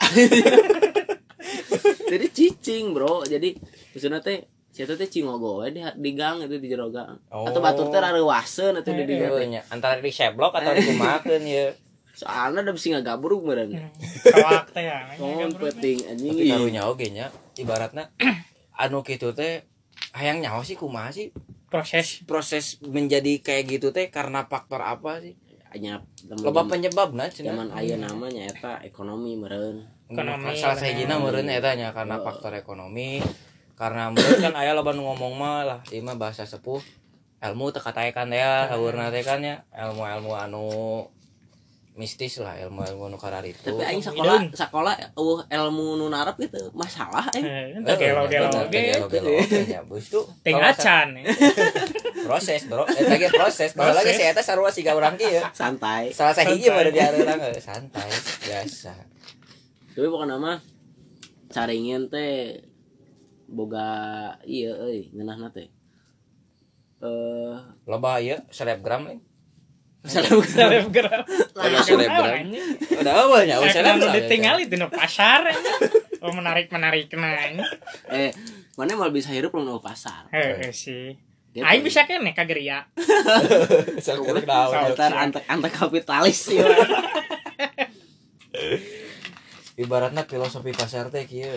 jadi 2.06 2.26
cicing 2.28 2.92
bro 2.92 3.24
jadi 3.24 3.56
maksudnya 3.90 4.20
teh 4.20 4.46
siapa 4.70 4.94
teh 4.94 5.04
cingogo 5.04 5.60
we 5.60 5.68
di, 5.68 5.82
di 5.82 6.10
gang 6.12 6.40
itu 6.40 6.56
di 6.56 6.68
jero 6.68 6.88
gang 6.88 7.18
Oh. 7.28 7.44
atau 7.44 7.60
batur 7.60 7.90
teh 7.90 7.98
rareuwaseun 7.98 8.78
atau 8.78 8.90
di 8.90 9.04
teh 9.04 9.46
nya. 9.50 9.60
Antara 9.68 9.98
di 9.98 10.08
seblok 10.08 10.52
atau 10.54 10.72
di 10.72 10.82
kumakeun 10.86 11.42
ye. 11.44 11.66
Soalnya 12.12 12.60
udah 12.62 12.74
bisa 12.74 12.86
ngagabruk 12.90 13.40
meureun 13.40 13.72
Hmm. 13.72 13.88
Kawak 14.22 14.70
teh 14.70 14.84
ya 14.88 14.98
oh 15.16 15.48
penting 15.58 15.98
anjing 16.06 16.32
Tapi 16.34 16.46
karunya 16.46 16.82
oge 16.84 17.08
nya 17.08 17.26
ibaratna 17.54 18.08
anu 18.78 19.00
kitu 19.00 19.32
teh 19.32 19.64
hayang 20.12 20.38
nyawa 20.38 20.60
sih 20.60 20.74
kumaha 20.74 21.08
sih 21.08 21.32
proses 21.66 22.20
proses 22.22 22.64
menjadi 22.82 23.40
kayak 23.40 23.64
gitu 23.70 23.88
teh 23.90 24.08
karena 24.08 24.44
faktor 24.44 24.78
apa 24.78 25.18
sih? 25.18 25.32
hanya 25.72 26.04
Loba 26.28 26.68
penyebabna 26.68 27.26
cenah. 27.26 27.48
zaman 27.48 27.68
aya 27.72 27.96
namanya 27.96 28.44
eta 28.46 28.72
ekonomi 28.82 29.34
meureun 29.34 29.80
Ekonomi, 30.06 30.52
salah 30.52 30.76
bener. 30.76 30.84
sahijina 30.84 31.14
meureun 31.16 31.48
eta 31.48 31.72
nya 31.72 31.88
karena 31.90 32.20
Oh. 32.20 32.22
faktor 32.22 32.52
ekonomi 32.52 33.24
karena 33.72 34.08
meureun 34.12 34.36
kan 34.38 34.52
aya 34.54 34.76
loba 34.76 34.92
nu 34.92 35.00
ngomong 35.02 35.32
mah 35.32 35.60
lah 35.62 35.80
ieu 35.88 36.04
mah 36.04 36.12
bahasa 36.14 36.44
sepuh 36.44 36.84
ilmu 37.40 37.72
teu 37.72 37.80
kataekan 37.80 38.28
ya 38.28 38.68
saurna 38.68 39.08
teh 39.08 39.24
kan 39.24 39.40
ya 39.40 39.64
ilmu-ilmu 39.72 40.36
anu 40.36 40.68
mistis 41.92 42.40
lah 42.40 42.56
ilmu-ilmu 42.56 43.12
nu 43.12 43.20
kararitu 43.20 43.76
tapi 43.76 43.84
aing 43.84 44.00
sekolah 44.00 44.48
sekolah 44.56 44.94
uh, 45.12 45.44
ilmu 45.44 46.00
nu 46.00 46.08
narap 46.08 46.40
gitu 46.40 46.72
masalah 46.72 47.28
aing. 47.36 47.44
Eh, 47.44 47.76
ente 47.76 47.92
gelo 48.00 48.24
gelo 48.32 48.48
oge 48.48 48.96
ya 49.68 49.84
bos 49.84 50.08
tuh 50.08 50.24
ting 50.40 50.56
kalau 50.56 50.72
acan 50.72 51.20
eh. 51.20 51.24
proses 52.26 52.64
bro. 52.64 52.88
Eta 52.88 53.14
ge 53.18 53.28
proses. 53.28 53.70
Bahwa 53.76 53.92
lagi 54.00 54.16
si 54.16 54.24
eta 54.24 54.40
sarua 54.40 54.70
siga 54.72 54.96
urang 54.96 55.20
kieu. 55.20 55.42
Santai. 55.52 56.14
Salah 56.14 56.32
sahiji 56.32 56.72
mah 56.72 56.80
Santai. 56.80 56.94
di 56.94 57.00
areurang 57.02 57.40
santai 57.60 58.08
biasa. 58.48 58.94
Tapi 59.92 60.06
pokoknya 60.08 60.36
mah 60.40 60.58
caringin 61.52 62.08
teh 62.08 62.64
boga 63.52 63.88
iya 64.48 64.72
euy 64.80 65.12
ngeunahna 65.12 65.52
teh. 65.52 65.68
Eh 67.04 67.54
loba 67.84 68.22
ieu 68.22 68.40
selebgram 68.48 69.12
eh. 69.12 69.20
Selebgram 70.02 70.42
selebgram 70.44 71.22
Udah 71.54 71.80
selebgram. 71.80 72.46
Udah 72.96 73.14
awalnya, 73.20 73.54
Eh, 73.54 73.58
awal 73.58 73.68
kenapa 73.68 74.02
selebgram. 74.02 74.14
ditinggal 74.18 74.56
itu 74.58 74.74
no 74.74 74.88
pasar 74.88 75.46
oh 76.18 76.32
menarik 76.32 76.66
menarik 76.68 77.06
nanya 77.12 77.62
eh 78.08 78.34
mana 78.72 78.94
mau 78.94 79.08
bisa 79.08 79.30
hirup 79.30 79.52
lu 79.52 79.78
pasar 79.78 80.26
Heeh 80.28 80.70
sih 80.70 81.14
Gitu. 81.52 81.60
Aing 81.62 81.84
bisa 81.84 82.02
kene 82.02 82.32
kageria 82.32 82.88
Selebgram 83.98 84.40
naon. 84.72 84.90
Ntar 84.90 85.12
antek 85.14 85.44
antek 85.44 85.68
kapitalis 85.70 86.48
sih 86.48 86.56
Ibaratnya 89.74 90.24
filosofi 90.24 90.72
pasar 90.72 91.08
teh 91.08 91.24
kieu. 91.24 91.52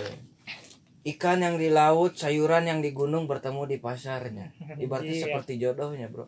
Ikan 1.06 1.38
yang 1.40 1.56
di 1.56 1.70
laut, 1.70 2.18
sayuran 2.18 2.66
yang 2.66 2.80
di 2.82 2.90
gunung 2.90 3.24
bertemu 3.24 3.64
di 3.68 3.78
pasarnya. 3.78 4.50
Ibaratnya 4.76 5.14
Iya. 5.14 5.24
seperti 5.24 5.54
jodohnya, 5.56 6.10
Bro. 6.10 6.26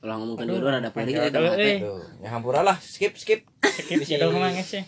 Kalau 0.00 0.14
ngomongin 0.18 0.48
jodoh 0.50 0.72
ada 0.72 0.88
pilih 0.88 1.12
ya 1.12 1.28
jodoh, 1.28 1.54
eh. 1.54 1.76
Tuh, 1.78 2.00
ya 2.18 2.28
hampura 2.30 2.60
lah, 2.60 2.76
skip 2.76 3.12
skip. 3.14 3.44
skip 3.62 4.00
jodoh 4.02 4.32
mah 4.32 4.48
geus 4.50 4.72
ya 4.72 4.84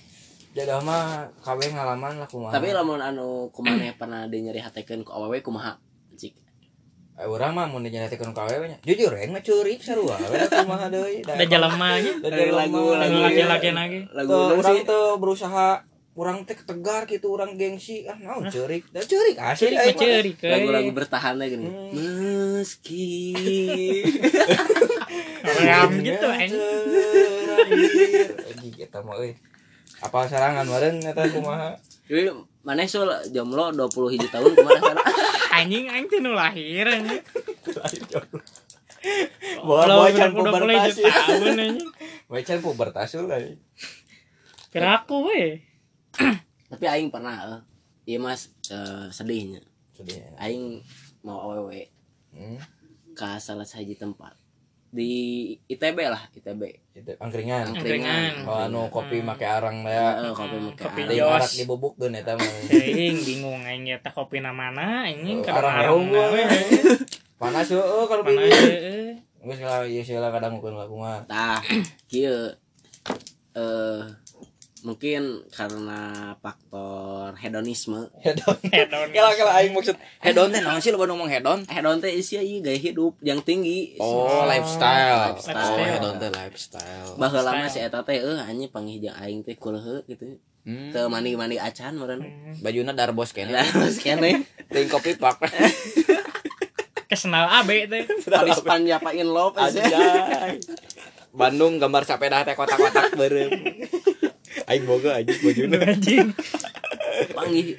Jodoh 0.52 0.81
mah 0.81 1.02
kawe 1.38 1.64
ngalaman 1.66 2.16
lah 2.16 2.26
kumaha. 2.26 2.52
tapi 2.52 2.69
lamun 2.71 2.97
anu 2.99 3.49
kumaneh 3.49 3.92
pernah 3.95 4.25
di 4.26 4.40
nyeri 4.40 4.59
hatekeun 4.59 5.00
ku 5.00 5.11
awewe 5.11 5.40
kumaha 5.40 5.81
cik 6.12 6.37
Eh, 7.14 7.25
urang 7.25 7.52
mah 7.52 7.64
mun 7.66 7.81
dinyatakeun 7.83 8.33
ka 8.33 8.40
awewe 8.42 8.66
nya. 8.66 8.81
Jujur 8.81 9.12
yang 9.12 9.31
mah 9.31 9.40
ceurik 9.40 9.78
sarua 9.78 10.16
we 10.19 10.33
da 10.35 10.49
kumaha 10.50 10.88
deui. 10.88 11.21
Da 11.21 11.33
ada 11.37 11.45
jalemanya 11.47 12.12
da 12.19 12.26
Dari 12.26 12.49
jelema. 12.49 12.57
lagu- 12.59 12.92
lagu 12.95 13.16
laki-laki 13.19 13.69
lagi 13.71 13.99
lagu 14.11 14.33
sih 14.59 14.81
tuh 14.83 15.16
berusaha 15.16 15.85
urang 16.12 16.45
teh 16.45 16.57
tegar 16.59 17.04
gitu 17.07 17.28
urang 17.31 17.52
gengsi 17.54 18.04
ah 18.04 18.16
naon 18.19 18.45
ceurik 18.47 18.85
da 18.88 19.00
ceurik 19.00 19.33
asli 19.35 19.64
ceurik 19.66 19.76
aing 19.78 19.88
mah 19.88 19.92
mah. 19.95 20.00
ceurik 20.02 20.37
euy. 20.38 20.50
lagu-lagu 20.50 20.90
bertahan 20.90 21.35
aja 21.35 21.49
gini 21.50 21.64
Hmm. 21.64 21.88
meski 22.59 23.09
Ram 25.42 25.90
gitu 25.99 26.26
anjing 26.26 26.54
Terakhir. 26.54 28.26
Anjing 28.49 28.72
kita 28.75 28.99
mah 29.00 29.16
euy. 29.16 29.32
Apa 29.99 30.26
sarangan 30.26 30.64
meureun 30.64 30.99
eta 30.99 31.22
kumaha? 31.28 31.78
jadi 32.02 32.28
mana 32.61 32.82
sul 32.84 33.06
jomblo 33.30 33.70
20 33.70 33.88
hiji 34.12 34.28
tahun 34.28 34.52
ke 34.52 34.61
mana 34.61 34.80
sana 34.82 35.02
anjing 35.56 35.87
aing 35.87 36.06
teh 36.06 36.18
nu 36.18 36.34
lahir 36.34 36.84
anjing 36.84 37.22
Bawa 39.62 39.82
Kalau 39.82 39.96
bawa 40.04 40.30
pubertas. 40.30 40.94
tahun 40.99 41.54
anjing 41.56 41.88
Bawa 42.26 42.38
can 42.42 42.58
pubertas 42.61 43.11
lah. 43.16 43.38
Piraku 44.68 45.16
we. 45.25 45.62
tapi 46.66 46.84
aing 46.87 47.08
pernah 47.08 47.37
eh, 47.46 47.61
iya 48.06 48.18
mas 48.18 48.49
eh, 48.68 49.06
sedihnya 49.08 49.61
Sedih. 49.92 50.20
aing 50.37 50.82
mau 51.20 51.38
awewe 51.46 51.88
Hmm. 52.32 52.56
ke 53.12 53.28
salah 53.37 53.61
satu 53.62 53.92
tempat 53.94 54.32
di 54.92 55.11
ITB 55.72 55.99
lah 56.04 56.28
ITB 56.37 56.62
Itu 56.92 57.16
angkringan. 57.16 57.72
Angkringan. 57.72 58.44
Oh, 58.44 58.68
anu 58.68 58.92
kopi 58.92 59.25
make 59.25 59.40
arang 59.49 59.88
ya. 59.88 60.20
Eh, 60.20 60.32
kopi 60.37 60.56
make 60.61 60.76
kopi 60.76 61.00
arang. 61.08 61.40
Arak 61.40 61.52
dibubuk 61.56 61.96
tuh 61.96 62.12
eta 62.12 62.37
mah. 62.37 62.44
Aing 62.68 63.16
bingung 63.25 63.64
aing 63.64 63.88
ya 63.88 63.96
teh 64.04 64.12
kopi 64.12 64.44
na 64.44 64.52
mana 64.52 65.08
anjing 65.08 65.40
Oh, 65.40 65.49
arang 65.49 65.75
arang 65.80 66.04
we. 66.12 66.20
we. 66.37 66.42
Panas 67.40 67.72
heueuh 67.72 68.04
kalau 68.06 68.20
Mana 68.22 68.37
bingung. 68.37 68.52
heeh. 68.52 69.11
Geus 69.42 69.58
lah 69.64 69.82
ieu 69.82 70.04
sila 70.04 70.28
kadang 70.30 70.61
ngukeun 70.61 70.76
aku 70.76 70.94
mah. 71.00 71.25
Tah, 71.26 71.58
kieu 72.12 72.52
eh 73.56 74.04
mungkin 74.82 75.46
karena 75.50 76.34
faktor 76.42 77.34
hedonisme. 77.38 78.10
Hedon. 78.18 78.58
Hedon. 78.74 79.08
Kala 79.14 79.30
kala 79.38 79.52
aing 79.62 79.72
maksud 79.74 79.96
hedon 80.18 80.50
teh 80.50 80.60
naon 80.66 80.82
sih 80.82 80.90
lo 80.90 80.98
ngomong 80.98 81.30
hedon? 81.30 81.62
Hedon 81.70 82.02
teh 82.02 82.10
isi 82.10 82.38
ieu 82.38 82.58
gaya 82.60 82.78
hidup 82.78 83.16
yang 83.22 83.40
tinggi. 83.42 83.96
Oh, 84.02 84.44
lifestyle. 84.44 85.38
Lifestyle. 85.38 85.78
Oh, 85.78 85.86
hedon 85.86 86.14
teh 86.18 86.30
lifestyle. 86.30 87.10
Baheula 87.16 87.54
mah 87.54 87.70
si 87.70 87.78
eta 87.78 88.02
teh 88.02 88.18
eueuh 88.18 88.42
anjing 88.42 88.70
panggih 88.70 88.98
jeung 88.98 89.16
aing 89.16 89.40
teh 89.46 89.54
kuleuh 89.54 90.02
gitu. 90.10 90.38
Hmm. 90.62 90.94
Teu 90.94 91.10
mandi-mandi 91.10 91.58
acan 91.58 91.98
meureun. 91.98 92.22
Bajuna 92.62 92.94
darbos 92.94 93.34
kene. 93.34 93.58
Terus 93.74 93.98
kene 93.98 94.46
Ting 94.70 94.86
kopi 94.86 95.18
pak. 95.18 95.42
Kesenal 97.10 97.50
abe 97.50 97.86
teh. 97.90 98.06
Paris 98.26 98.62
Panjapa 98.62 99.10
in 99.14 99.30
love 99.30 99.58
aja. 99.58 99.82
Bandung 101.32 101.80
gambar 101.80 102.04
sepeda 102.04 102.44
teh 102.44 102.54
kotak-kotak 102.54 103.16
beureum. 103.16 103.50
Aing 104.64 104.84
boga 104.84 105.16
aja 105.16 105.32
bajuna. 105.38 105.76
Anjing. 105.82 106.28
Panggih 107.32 107.76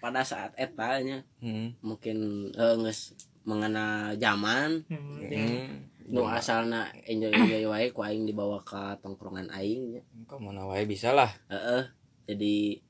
pada 0.00 0.24
saat 0.24 0.56
eta 0.56 0.96
nya 1.00 1.20
Hmm. 1.38 1.76
mungkin 1.80 2.16
eh, 2.50 2.74
geus 2.78 3.12
mengena 3.44 4.12
zaman 4.16 4.84
Hmm, 4.86 5.20
Hmm. 5.20 5.66
nu 6.08 6.24
asalna 6.24 6.88
enjoy 7.04 7.30
enjoy 7.30 7.64
wae 7.66 7.86
ku 7.90 8.00
aing 8.00 8.24
dibawa 8.24 8.60
ke 8.60 8.96
tongkrongan 8.98 9.48
aing. 9.50 10.00
Kok 10.24 10.40
mana 10.40 10.64
wae 10.64 10.84
bisa 10.84 11.12
lah. 11.12 11.30
Heeh. 11.48 11.82
Jadi 12.26 12.80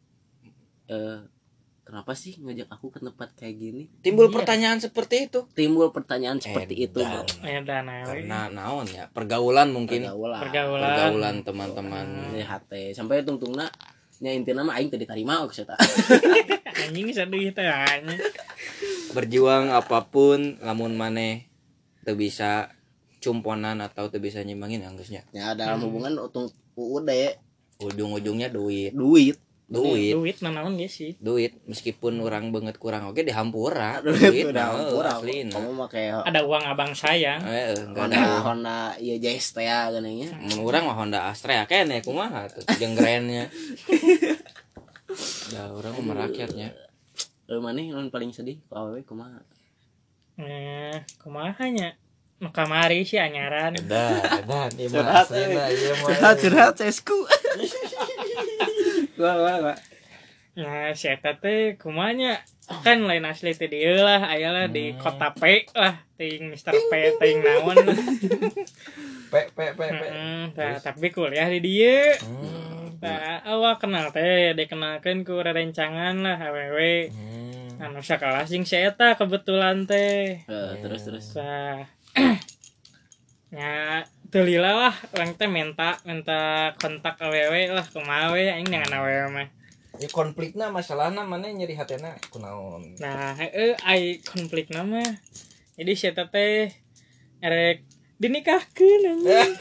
eh 0.86 1.18
kenapa 1.90 2.14
sih 2.14 2.38
ngajak 2.38 2.70
aku 2.70 2.94
ke 2.94 3.02
tempat 3.02 3.34
kayak 3.34 3.58
gini? 3.58 3.82
Timbul 3.98 4.30
Iya. 4.30 4.34
pertanyaan 4.38 4.78
seperti 4.78 5.26
itu. 5.26 5.50
Timbul 5.50 5.90
pertanyaan 5.90 6.38
seperti 6.38 6.86
itu, 6.86 7.02
Edan. 7.02 7.26
Bro. 7.26 7.42
Edan. 7.42 7.84
Karena 8.06 8.46
naon 8.46 8.86
ya? 8.86 9.10
Pergaulan 9.10 9.74
mungkin. 9.74 10.06
Pergaulan. 10.06 10.38
Pergaulan. 10.38 10.86
Pergaulan 10.86 11.36
teman-teman. 11.42 12.06
Di 12.30 12.46
hati 12.46 12.94
sampai 12.94 13.26
tungtungna 13.26 13.66
nya 14.20 14.30
intina 14.30 14.60
mah 14.62 14.76
aing 14.78 14.92
teu 14.92 15.00
ditarima 15.00 15.42
ku 15.42 15.50
eta. 15.50 15.74
Anjing 16.86 17.10
sedih 17.10 17.50
teh 17.50 17.66
anjing. 17.66 18.20
Berjuang 19.10 19.74
apa 19.74 20.06
pun 20.06 20.60
lamun 20.62 20.94
maneh 20.94 21.50
teu 22.06 22.14
bisa 22.14 22.70
cumponan 23.18 23.82
atau 23.82 24.06
teu 24.12 24.22
bisa 24.22 24.44
nyimbangin 24.46 24.86
anggeusnya. 24.86 25.26
Ya 25.34 25.58
dalam 25.58 25.82
hubungan 25.82 26.14
utung 26.22 26.46
UUD 26.78 27.10
Ujung-ujungnya 27.80 28.52
duit. 28.52 28.92
duit. 28.92 29.40
Duit. 29.70 30.18
Duit 30.18 30.36
nanaon 30.42 30.74
ge 30.74 30.90
sih. 30.90 31.14
Duit 31.22 31.54
meskipun 31.70 32.18
orang 32.18 32.50
banget 32.50 32.74
kurang 32.82 33.06
oke 33.06 33.22
dihampura. 33.22 34.00
Duit 34.04 34.50
nah, 34.50 34.74
udah 34.74 34.82
eh, 34.82 34.90
kurang. 34.90 35.18
aslina. 35.22 35.54
Kamu 35.54 35.70
mah 35.78 35.86
kayak 35.86 36.26
Ada 36.26 36.40
uang 36.42 36.64
abang 36.66 36.90
sayang. 36.90 37.38
Eh, 37.46 37.70
eh, 37.70 37.78
enggak 37.78 38.10
Honda 38.10 38.18
ada. 38.18 38.38
Honda 38.42 38.78
iya 38.98 39.16
Jazz 39.22 39.54
teh 39.54 39.70
ya 39.70 39.86
geuning 39.94 40.26
nya. 40.26 40.30
Mun 40.42 40.66
urang 40.66 40.90
mah 40.90 40.98
Honda 40.98 41.30
Astra 41.30 41.62
ya 41.62 41.64
kene 41.70 42.02
kumaha 42.02 42.50
tuh 42.50 42.66
jeung 42.82 42.98
grennya. 42.98 43.46
Da 45.54 45.70
urang 45.70 45.94
mah 46.02 46.18
merakyatnya. 46.18 46.74
Lu 47.46 47.62
maneh 47.62 47.94
nu 47.94 48.10
paling 48.10 48.34
sedih 48.34 48.58
ku 48.66 48.74
awewe 48.74 49.06
kumaha? 49.06 49.38
Eh, 50.34 50.98
kumaha 51.22 51.70
nya? 51.70 51.94
Nu 52.42 52.50
kamari 52.50 53.06
sih 53.06 53.22
anyaran. 53.22 53.78
Edan, 53.78 54.18
edan 54.18 54.70
ieu 54.80 54.88
mah 54.98 55.28
Curhat, 56.34 56.74
mah. 56.74 56.74
cesku. 56.78 57.18
Wah 59.20 59.36
wah 59.36 59.56
wah. 59.62 59.78
Nah, 60.50 60.90
si 60.92 61.06
eta 61.06 61.36
teh 61.36 61.76
kumanya 61.76 62.42
kan 62.82 63.04
lain 63.04 63.22
asli 63.22 63.52
teh 63.52 63.66
dieu 63.66 63.94
lah 63.96 64.26
aya 64.26 64.50
lah 64.50 64.66
di 64.66 64.92
kota 64.94 65.30
P 65.32 65.42
lah 65.72 65.94
ting 66.16 66.50
Mr. 66.50 66.74
P 66.74 66.92
ting 67.16 67.38
naon 67.40 67.76
Pe 69.30 69.40
pe 69.48 69.66
pe 69.72 69.86
pe. 69.86 70.06
Heeh, 70.06 70.50
tah, 70.52 70.74
tapi 70.82 71.08
kuliah 71.10 71.46
di 71.46 71.60
dieu 71.60 72.18
Hmm. 72.20 72.98
tah 72.98 73.40
awal 73.46 73.78
kenal 73.78 74.10
teh 74.10 74.52
dikenalkeun 74.52 75.22
ku 75.22 75.38
rerencangan 75.38 76.18
lah 76.18 76.36
awewe 76.38 77.08
Hmm. 77.08 77.80
anu 77.80 78.00
sakelas 78.00 78.50
jeung 78.50 78.64
si 78.64 78.76
eta 78.76 79.14
kebetulan 79.14 79.86
teh 79.86 80.44
Eh, 80.44 80.72
terus 80.82 81.06
terus. 81.06 81.26
nya 83.50 84.04
teu 84.30 84.46
lila 84.46 84.70
lah 84.88 84.94
orang 85.14 85.34
teh 85.34 85.50
minta 85.50 85.98
minta 86.06 86.72
kontak 86.78 87.18
awewe 87.18 87.74
lah 87.74 87.82
kumaha 87.90 88.30
we 88.30 88.46
aing 88.46 88.70
dengan 88.70 89.02
awewe 89.02 89.26
mah 89.30 89.48
Ya 90.00 90.08
konflikna 90.08 90.72
masalahna 90.72 91.28
mana 91.28 91.52
nyeri 91.52 91.76
hatena 91.76 92.16
kunaon. 92.32 92.96
Nah, 93.02 93.36
heeh 93.36 93.76
ai 93.84 94.24
konflik 94.24 94.72
nama. 94.72 95.02
Jadi 95.76 95.92
si 95.92 96.08
teh 96.08 96.72
erek 97.44 97.84
dinikahkeun 98.16 99.02
anjing. 99.12 99.52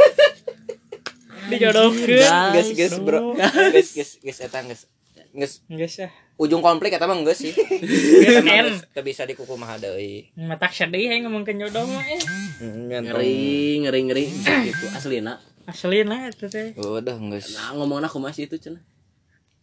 Dijodohkeun. 1.52 2.56
Geus 2.56 2.70
geus 2.72 2.96
bro. 3.04 3.36
Geus 3.36 3.92
geus 3.92 4.12
geus 4.24 4.40
eta 4.40 4.64
geus. 4.64 4.88
Geus 5.32 5.62
Geus 5.68 6.00
ah. 6.00 6.12
ujung 6.36 6.60
konflik 6.60 6.90
eta 6.90 7.04
mah 7.04 7.20
geus 7.20 7.38
sih. 7.40 7.54
Geus 7.54 8.82
teu 8.90 9.02
bisa 9.02 9.24
dikukumaha 9.24 9.78
deui. 9.78 10.34
Matak 10.34 10.72
sedih 10.72 11.06
yang 11.08 11.26
ngomongkeun 11.26 11.60
jodoh 11.60 11.86
mah 11.86 12.02
eh. 12.04 12.22
Hmm, 12.58 12.90
Ngeri 12.90 13.38
ngeri 13.80 14.02
ngeri 14.04 14.26
gitu 14.66 14.86
aslina. 14.90 15.38
Asli 15.64 16.02
nah 16.02 16.26
eta 16.26 16.46
teh. 16.46 16.74
Udah 16.76 17.14
geus. 17.28 17.54
Nah 17.54 17.74
ngomongna 17.74 18.08
kumaha 18.08 18.32
sih 18.32 18.46
itu 18.46 18.58
cenah. 18.58 18.82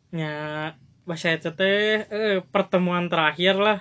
Nya 0.09 0.33
bahasa 1.02 1.31
eta 1.31 1.50
teh 1.50 2.05
eh, 2.05 2.38
pertemuan 2.44 3.07
terakhir 3.07 3.57
lah. 3.57 3.81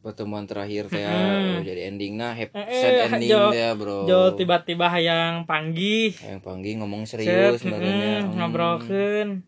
pertemuan 0.00 0.48
terakhir 0.48 0.88
teh 0.88 1.04
Hmm. 1.04 1.12
oh, 1.50 1.60
jadi 1.60 1.92
endingnya 1.92 2.32
happy 2.32 2.56
Eh, 2.56 2.72
sad 2.74 2.92
eh, 2.94 3.04
ending 3.06 3.28
Jo- 3.28 3.52
ya 3.52 3.76
bro 3.76 4.08
Jo 4.08 4.32
tiba-tiba 4.32 4.88
hayang 4.88 5.44
panggih. 5.44 6.16
yang 6.16 6.40
panggil 6.40 6.80
ngomong 6.80 7.04
serius 7.04 7.60
sebenarnya 7.60 8.24
Hmm. 8.24 8.32
ngobrolkeun. 8.34 9.44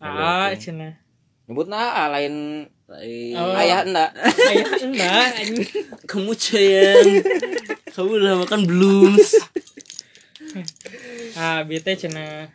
Ah, 0.00 0.50
cenah. 0.54 0.94
nyebut 1.44 1.66
nah 1.66 2.06
lain 2.08 2.66
Lain. 2.86 3.34
Oh. 3.34 3.52
ayah 3.52 3.84
enggak 3.84 4.10
Aya 4.16 4.64
enggak. 4.80 5.28
Kamu 6.08 6.32
sayang. 6.32 7.20
Kamu 7.90 8.16
udah 8.16 8.34
makan 8.38 8.60
belum? 8.64 9.12
ah 11.36 11.60
bete 11.62 11.92
cina 11.94 12.48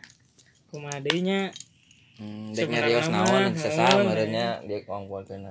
kumadenya 0.68 1.54
Hmm, 2.14 2.50
dek 2.50 2.70
nyarios 2.70 3.10
naon 3.10 3.50
heeh. 3.50 4.06
merenya 4.06 4.62
dia 4.62 4.78
ngongkolkeun. 4.82 5.50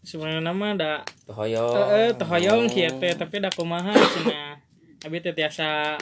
sebenarnya 0.00 0.40
nama 0.40 0.72
ada 0.72 0.92
Teu 1.22 1.36
hoyong. 1.36 1.72
eh 1.92 2.10
teh 2.12 2.24
hoyong 2.24 2.64
kieu 2.66 2.88
teh 2.96 3.12
tapi 3.12 3.44
da 3.44 3.52
kumaha 3.52 3.92
cina 3.92 4.56
abi 5.04 5.20
teh 5.20 5.36
tiasa 5.36 6.00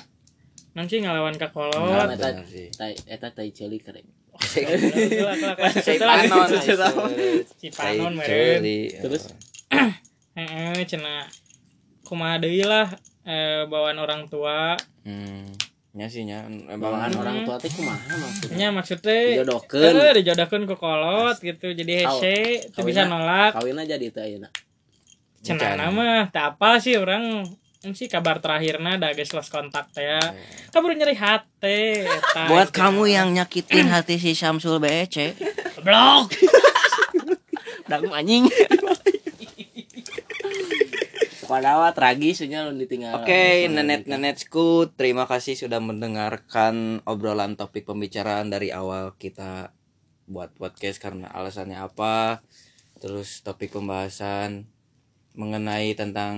non 0.75 0.87
sih 0.87 1.03
ngalawan 1.03 1.35
ka 1.35 1.51
kolot 1.51 1.75
Nah, 1.75 2.07
eta 2.07 3.29
tai 3.31 3.51
tai 3.51 4.03
ceuli 4.55 4.87
kerek 4.87 5.11
Kelak, 5.11 5.37
kelak, 5.37 5.57
kelak. 5.57 5.73
Cai 5.77 5.95
Itu 5.95 6.05
lagi. 6.05 6.29
panon. 6.29 6.49
Si 7.53 7.67
panon 7.69 8.13
Cai 8.13 8.17
meren. 8.17 8.29
ceuli. 8.57 8.79
Terus? 8.97 9.23
Heeh, 10.35 10.79
cina 10.91 11.27
kumaha 12.03 12.39
deui 12.39 12.63
lah 12.63 12.87
eh, 13.23 13.65
bawaan 13.65 13.97
orang 13.97 14.27
tua 14.27 14.77
Hmm. 15.03 15.49
Nya 15.93 16.07
sih 16.07 16.23
nya 16.23 16.43
bawaan 16.75 17.07
emang 17.07 17.23
orang 17.23 17.37
tua 17.45 17.55
teh 17.57 17.69
kumaha 17.69 17.99
maksudnya 18.11 18.57
nya 18.57 18.69
maksudnya 18.71 19.19
Dijodohkeun. 19.37 19.95
eh 19.95 20.13
dijodohkeun 20.17 20.65
ke 20.65 20.75
kolot 20.75 21.37
gitu 21.39 21.67
jadi 21.71 21.93
hese 22.03 22.37
teu 22.69 22.83
bisa 22.83 23.05
nolak 23.05 23.53
kawinna 23.53 23.85
jadi 23.85 24.09
teh 24.09 24.23
ayeuna 24.25 24.51
cenah 25.39 25.77
nama 25.77 26.27
tak 26.29 26.57
apa 26.57 26.79
sih 26.79 26.97
orang 26.97 27.47
ini 27.85 27.95
sih 27.97 28.09
kabar 28.09 28.41
terakhirnya 28.41 28.97
ada 28.97 29.13
guys 29.13 29.33
lost 29.37 29.53
kontak 29.53 29.93
teh 29.93 30.05
ya 30.05 30.21
baru 30.73 30.97
nyeri 30.97 31.17
hati 31.17 32.05
eta, 32.05 32.49
buat 32.49 32.73
gitu. 32.73 32.81
kamu 32.81 33.03
yang 33.13 33.29
nyakitin 33.37 33.93
hati 33.93 34.17
si 34.17 34.33
Samsul 34.33 34.81
BC. 34.81 35.37
blok 35.85 36.33
dang 37.91 38.09
anjing 38.11 38.49
Padawa 41.45 41.93
tragis 41.93 42.41
nya 42.49 42.67
lu 42.67 42.75
ditinggal. 42.75 43.21
Oke, 43.21 43.69
nenet-nenetsku, 43.69 44.97
terima 44.97 45.29
kasih 45.29 45.55
sudah 45.55 45.79
mendengarkan 45.79 47.05
obrolan 47.05 47.55
topik 47.55 47.85
pembicaraan 47.85 48.49
dari 48.49 48.73
awal 48.73 49.13
kita 49.21 49.71
buat 50.25 50.57
podcast 50.57 50.99
karena 50.99 51.29
alasannya 51.31 51.79
apa. 51.79 52.41
Terus 52.99 53.45
topik 53.45 53.77
pembahasan 53.77 54.67
mengenai 55.37 55.93
tentang 55.93 56.35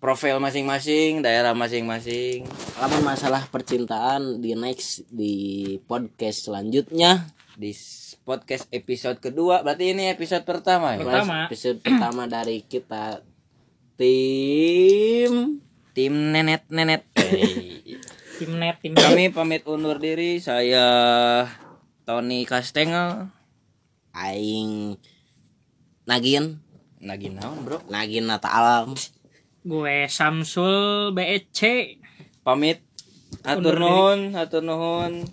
profil 0.00 0.40
masing-masing, 0.40 1.20
daerah 1.20 1.52
masing-masing. 1.52 2.48
Lamun 2.80 3.04
masalah 3.04 3.44
percintaan 3.52 4.40
di 4.40 4.56
next 4.56 5.04
di 5.12 5.76
podcast 5.84 6.48
selanjutnya. 6.48 7.28
Di 7.60 7.76
podcast 8.24 8.64
episode 8.72 9.20
kedua, 9.20 9.60
berarti 9.60 9.92
ini 9.92 10.08
episode 10.08 10.48
pertama 10.48 10.96
ya. 10.96 11.04
Pertama. 11.04 11.38
Episode 11.52 11.78
pertama 11.84 12.24
dari 12.24 12.64
kita 12.64 13.20
tim 14.00 15.60
Tim 15.92 16.14
nenet-nenet. 16.32 17.04
tim 18.40 18.56
net 18.56 18.80
tim 18.80 18.96
Kami 18.96 19.28
pamit 19.36 19.68
undur 19.68 20.00
diri. 20.00 20.40
Saya 20.40 20.88
Tony 22.08 22.48
Kastengel. 22.48 23.28
aing 24.10 24.96
Nagin, 26.08 26.58
Lagi 26.98 27.30
naon, 27.30 27.62
Bro? 27.62 27.86
Nagin 27.92 28.26
Nata 28.26 28.50
Alam. 28.50 28.96
Gue 29.60 30.08
Samsul 30.08 31.12
BEC 31.12 31.60
pamit. 32.40 32.80
Atur 33.44 33.76
nuhun 33.76 34.32
atur 34.32 34.64
nuhun. 34.64 35.24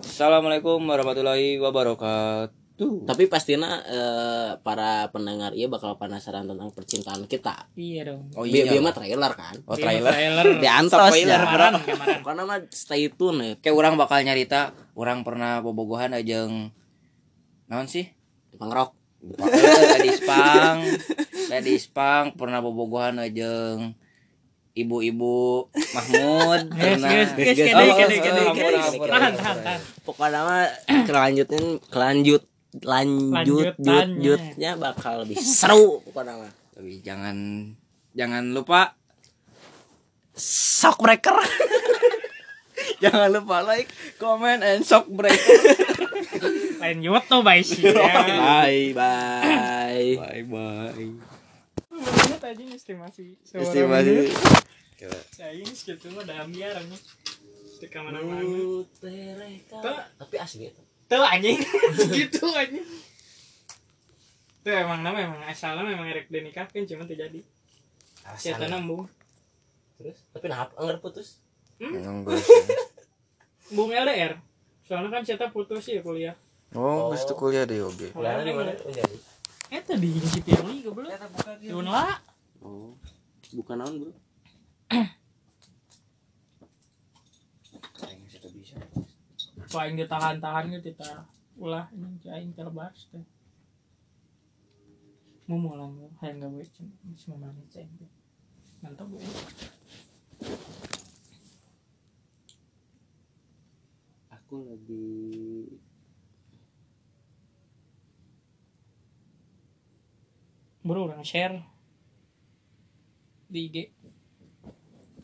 Assalamualaikum 0.00 0.80
warahmatullahi 0.80 1.60
wabarakatuh. 1.60 3.08
Tapi 3.08 3.24
pastinya 3.28 3.80
eh, 3.84 4.50
para 4.60 5.08
pendengar 5.12 5.52
iya 5.52 5.68
bakal 5.68 5.96
penasaran 6.00 6.48
tentang 6.48 6.72
percintaan 6.72 7.28
kita. 7.28 7.68
iya 7.76 8.08
dong. 8.08 8.32
Oh 8.32 8.48
Biar 8.48 8.72
iya. 8.72 8.80
Mah 8.80 8.96
trailer 8.96 9.32
kan. 9.36 9.56
oh 9.68 9.76
trailer. 9.76 10.12
trailer. 10.12 10.44
Diantos 10.56 11.12
Spoiler, 11.12 11.40
ya. 11.40 11.68
Karena 12.24 12.42
mah 12.48 12.60
stay 12.72 13.12
tune 13.12 13.40
ya. 13.44 13.52
kayak 13.60 13.76
orang 13.76 13.94
bakal 14.00 14.20
nyarita 14.24 14.72
orang 14.96 15.20
pernah 15.20 15.60
bobogohan 15.60 16.16
ajeng 16.16 16.72
naon 17.68 17.88
sih? 17.88 18.08
Pangrok. 18.56 18.95
Tadi 19.34 20.10
spang 20.14 20.76
tadi 21.50 21.74
spang 21.80 22.24
pernah 22.38 22.62
bobogohan 22.62 23.18
ajeng 23.18 23.98
ibu-ibu 24.76 25.72
Mahmud. 25.72 26.60
Pokoknya 30.04 30.40
mah 30.44 30.68
kelanjutin 31.08 31.80
kelanjut 31.88 32.44
lanjut 32.84 33.72
jut 33.80 34.08
jutnya 34.20 34.76
bakal 34.76 35.24
lebih 35.24 35.40
seru 35.40 36.04
pokoknya 36.04 36.44
mah. 36.44 36.52
tapi 36.76 37.00
jangan 37.00 37.36
jangan 38.12 38.52
lupa. 38.52 38.92
Shock 40.36 41.00
breaker. 41.00 41.40
jangan 43.02 43.32
lupa 43.32 43.64
like 43.64 43.88
comment 44.20 44.60
and 44.60 44.84
shock 44.84 45.08
breaker 45.08 45.40
Bye 47.42 47.62
sih 47.66 47.82
ya. 47.82 47.94
bye 50.20 50.42
bye. 50.46 51.10
estimasi. 52.76 53.34
Estimasi 53.42 54.08
menurut, 54.12 54.30
Saya 55.34 55.52
ini 55.52 55.72
segitu 55.74 56.08
mah 56.14 56.22
dah 56.22 56.46
ambiar 56.46 56.78
nih. 56.86 57.00
Di 57.82 57.86
kamar-kamar. 57.90 58.40
Tapi 60.16 60.34
asli 60.38 60.70
itu. 60.70 60.82
Tuh 61.10 61.24
anjing. 61.26 61.58
Segitu 61.98 62.46
anjing. 62.60 62.86
Tuh 64.62 64.74
emang 64.74 65.02
nama 65.02 65.18
emang 65.18 65.42
asalnya 65.46 65.82
memang 65.82 66.06
erek 66.06 66.30
dinikahkan 66.30 66.86
cuma 66.86 67.04
terjadi. 67.04 67.42
Siapa 68.38 68.70
nambung. 68.70 69.06
Terus 69.98 70.18
tapi 70.30 70.46
nah 70.46 70.70
enggak 70.78 71.02
putus. 71.02 71.42
Nunggu. 71.82 72.32
Bung 73.74 73.90
LDR. 73.90 74.38
Soalnya 74.86 75.10
kan 75.10 75.22
siapa 75.26 75.50
putus 75.50 75.90
ya 75.90 76.00
kuliah. 76.00 76.34
Oh, 76.74 77.14
geus 77.14 77.22
teu 77.28 77.38
kuliah 77.38 77.62
deh 77.62 77.84
oge. 77.84 78.10
Kuliahnya 78.10 78.42
di 78.42 78.54
mana? 78.56 78.72
Jadi. 78.74 79.16
Eh 79.70 79.82
tadi 79.84 80.08
di 80.10 80.20
Cipirli 80.26 80.82
goblok. 80.82 81.14
Dun 81.62 81.86
lah. 81.86 82.18
Oh. 82.64 82.98
Bukan 83.54 83.78
naon, 83.78 83.94
Bro. 84.02 84.12
Kok 89.66 89.82
aing 89.82 89.98
ditahan-tahan 89.98 90.70
gitu 90.72 90.94
kita 90.94 91.26
ulah 91.58 91.90
ini 91.90 92.22
aing 92.22 92.54
terbahas 92.54 93.10
teh. 93.10 93.24
Mau 95.46 95.58
mulang 95.62 96.10
hayang 96.22 96.42
gawe 96.42 96.64
cen 96.74 96.90
semua 97.14 97.50
mana 97.50 97.62
ceng. 97.70 97.86
Mantap 98.82 99.06
gue. 99.10 99.22
Aku 104.30 104.56
lagi 104.70 105.06
Bro 110.86 111.10
orang 111.10 111.26
share 111.26 111.66
di 113.50 113.66
IG. 113.66 113.76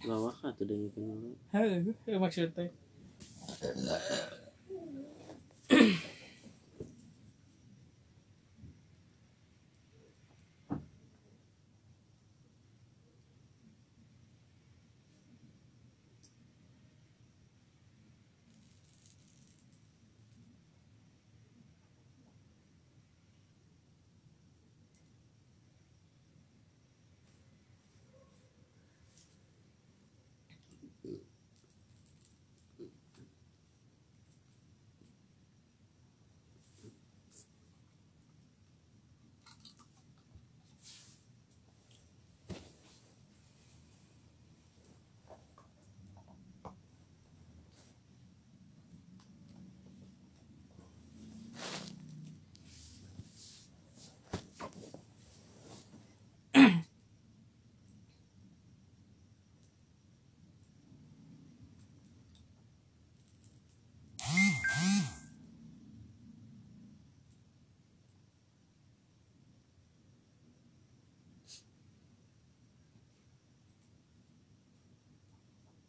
lawak 0.03 0.43
atau 0.43 0.67
dengan 0.67 0.91
kenal. 0.91 1.15
Maksudnya. 3.47 3.97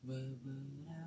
But, 0.03 0.43
but 0.43 0.53
I 0.91 1.02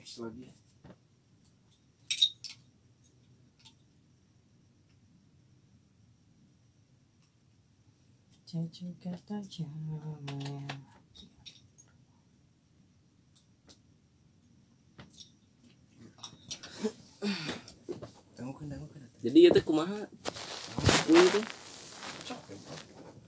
next 0.00 0.16
lagi. 0.24 0.48
Cucu 8.48 8.96
kata 8.96 9.44
jangan 9.44 10.00
jadi 19.20 19.52
itu 19.52 19.60
kumaha 19.68 20.08
ini 21.12 21.28
tuh 21.28 21.44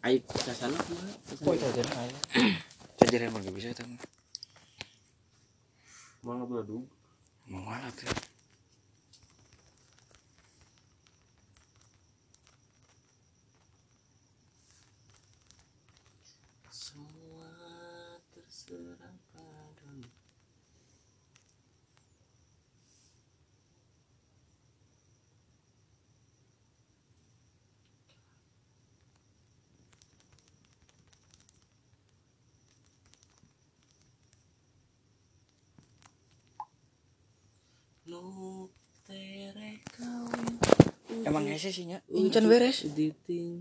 ayo 0.09 0.19
ke 0.25 0.53
sana 0.57 0.73
kumaha. 0.89 1.13
Oh, 1.45 1.53
cajar 1.53 1.85
aja. 1.85 2.19
Cajar 2.97 3.29
emang 3.29 3.45
gak 3.45 3.53
bisa 3.53 3.77
tuh. 3.77 3.85
Mana 6.23 6.47
beladung? 6.47 6.87
Mau 7.51 7.67
malah 7.67 7.91
tuh. 7.99 8.33
semua 16.93 17.49
terserah 18.33 19.17
padamu 19.33 20.09
Nu 38.03 38.69
hese 41.63 41.71
sih 41.71 41.87
nya. 41.87 41.99
Incan 42.11 42.51
beres. 42.51 42.83
diting 42.91 43.55